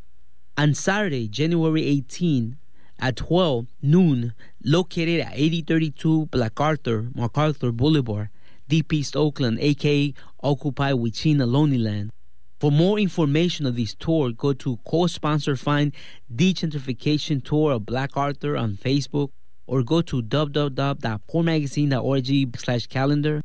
[0.56, 2.56] On Saturday, January 18
[3.00, 4.32] at 12 noon,
[4.64, 8.28] located at 8032 Black Arthur, MacArthur Boulevard,
[8.68, 12.12] Deep East Oakland, aka Occupy Huchiun Ohlone Land.
[12.60, 15.92] For more information of this tour, go to co-sponsor find
[16.32, 19.30] Degentrification Tour of Black Arthur on Facebook
[19.66, 23.42] or go to www.poormagazine.org slash calendar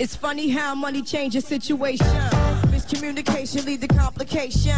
[0.00, 2.06] it's funny how money changes situation.
[2.72, 4.74] Miscommunication lead to complication.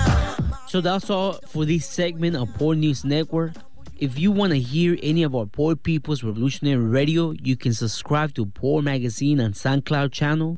[0.67, 3.53] So that's all for this segment of Poor News Network.
[4.01, 8.35] If you want to hear any of our Poor People's Revolutionary Radio, you can subscribe
[8.35, 10.57] to Poor Magazine on SoundCloud channel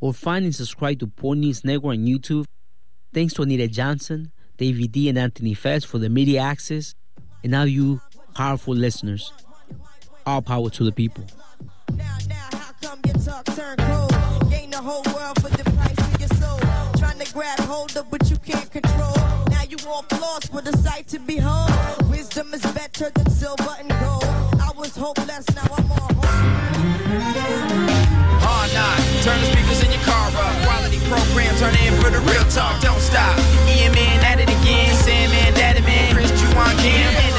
[0.00, 2.46] or find and subscribe to Poor News Network on YouTube.
[3.12, 6.94] Thanks to Anita Johnson, David D, and Anthony Fest for the media access,
[7.42, 8.00] and now you
[8.34, 9.30] powerful listeners.
[10.24, 11.24] All power to the people.
[11.92, 12.55] Now, now,
[12.86, 14.12] come your talk turn cold.
[14.50, 16.58] Gain the whole world for the price of your soul.
[17.00, 19.16] Trying to grab hold of what you can't control.
[19.50, 21.70] Now you off lost with a sight to behold.
[22.10, 24.24] Wisdom is better than silver and gold.
[24.66, 26.24] I was hopeless, now I'm hope.
[28.46, 30.54] Hard knock, turn the speakers in your car up.
[30.66, 32.80] Quality program, turn in for the real talk.
[32.82, 33.36] Don't stop.
[33.96, 34.94] Man at it again.
[34.94, 37.35] Sandman, Daddy man, Chris Juwan Kim.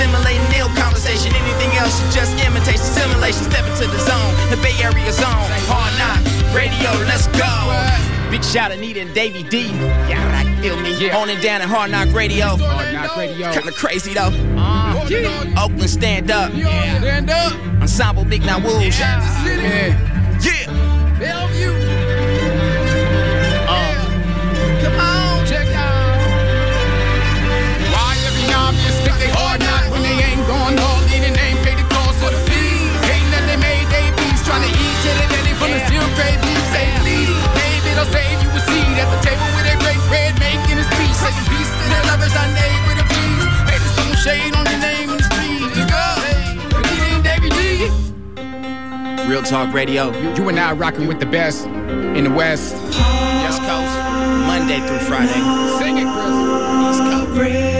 [0.00, 1.30] Stimulating ill conversation.
[1.34, 2.80] Anything else, you just imitation.
[2.80, 4.32] Simulation, step into the zone.
[4.48, 5.28] The Bay Area zone.
[5.68, 6.24] Hard knock,
[6.56, 8.30] radio, let's go.
[8.30, 9.66] Big shout Anita and Davy D.
[10.08, 10.96] Yeah, right, feel me.
[10.98, 11.18] Yeah.
[11.18, 12.56] On and down at Hard Knock Radio.
[12.56, 13.52] Hard Knock Radio.
[13.52, 14.32] Kinda crazy though.
[14.56, 15.62] Uh, yeah.
[15.62, 16.50] Oakland stand up.
[16.54, 17.00] Yeah.
[17.00, 17.52] Stand up.
[17.82, 18.98] Ensemble Big Now Wolves.
[18.98, 19.20] Yeah.
[19.44, 20.38] Yeah.
[20.40, 21.18] yeah.
[21.18, 21.99] Bellevue.
[49.30, 50.10] Real Talk Radio.
[50.34, 52.74] You and I rocking with the best in the West.
[52.74, 53.96] West Coast.
[54.48, 55.32] Monday through Friday.
[55.78, 56.90] Sing it, Chris.
[56.90, 57.79] East Coast.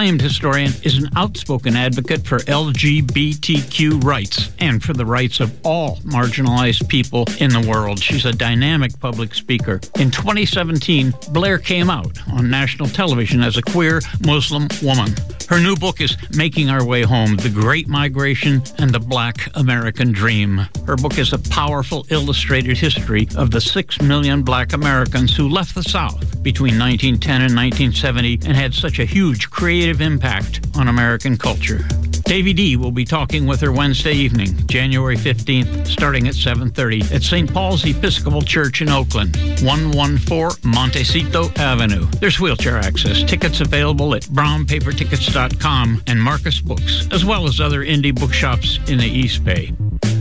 [0.00, 5.96] Acclaimed historian, is an outspoken advocate for LGBTQ rights and for the rights of all
[5.98, 7.98] marginalized people in the world.
[7.98, 9.74] She's a dynamic public speaker.
[9.98, 15.14] In 2017, Blair came out on national television as a queer Muslim woman.
[15.50, 20.12] Her new book is Making Our Way Home The Great Migration and the Black American
[20.12, 20.64] Dream.
[20.86, 25.74] Her book is a powerful illustrated history of the six million black Americans who left
[25.74, 31.36] the South between 1910 and 1970 and had such a huge creative impact on American
[31.36, 31.80] culture.
[32.24, 37.24] Davy D will be talking with her Wednesday evening, January 15th, starting at 7:30 at
[37.24, 37.52] St.
[37.52, 42.06] Paul's Episcopal Church in Oakland, 114 Montecito Avenue.
[42.20, 43.24] There's wheelchair access.
[43.24, 49.08] Tickets available at brownpapertickets.com and Marcus Books, as well as other indie bookshops in the
[49.08, 49.72] East Bay.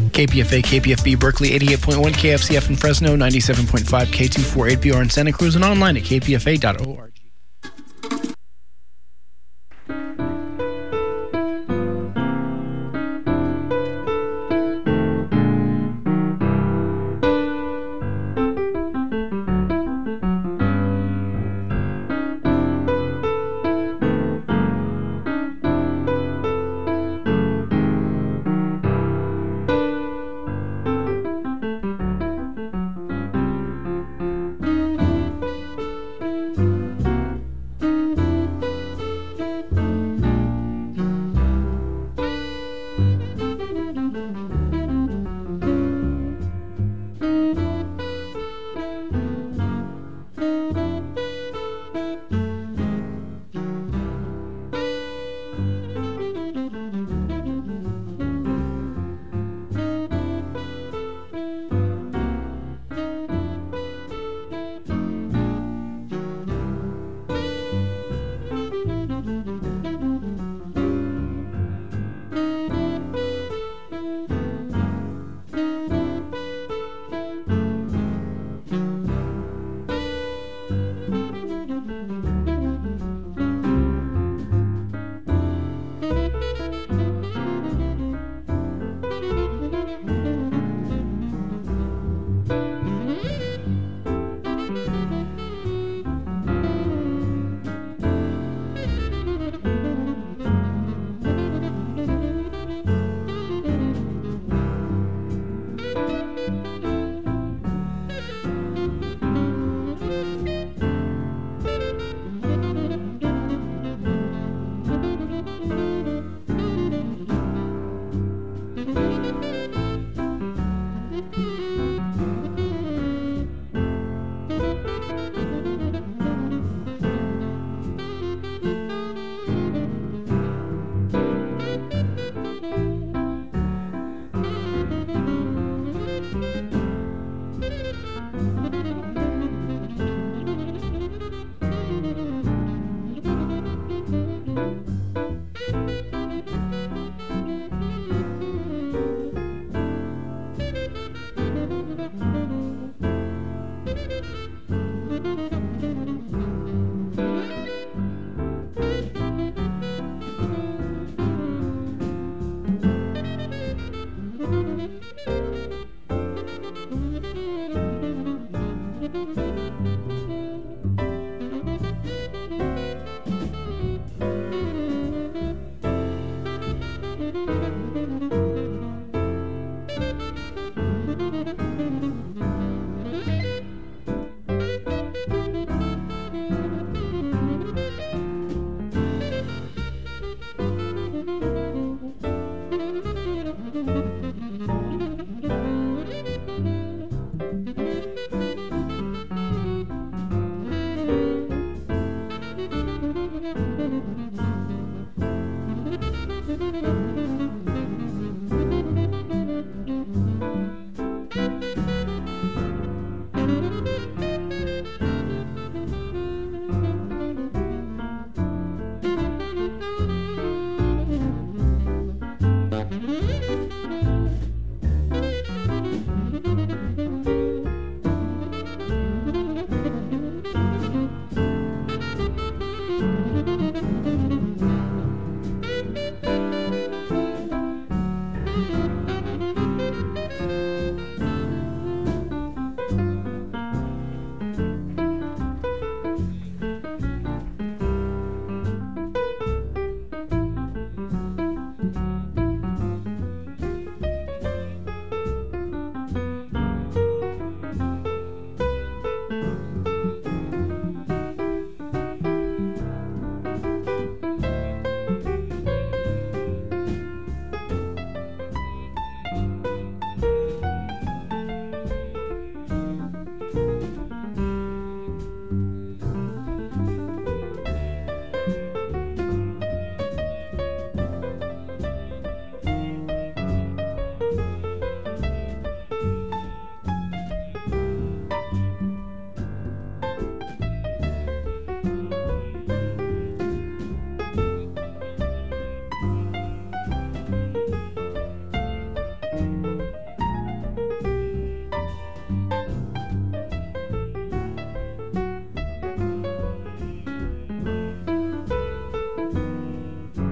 [0.10, 6.04] KPFA, KPFB Berkeley 88.1, KFCF in Fresno 97.5, K248BR in Santa Cruz, and online at
[6.04, 7.09] kpfa.org.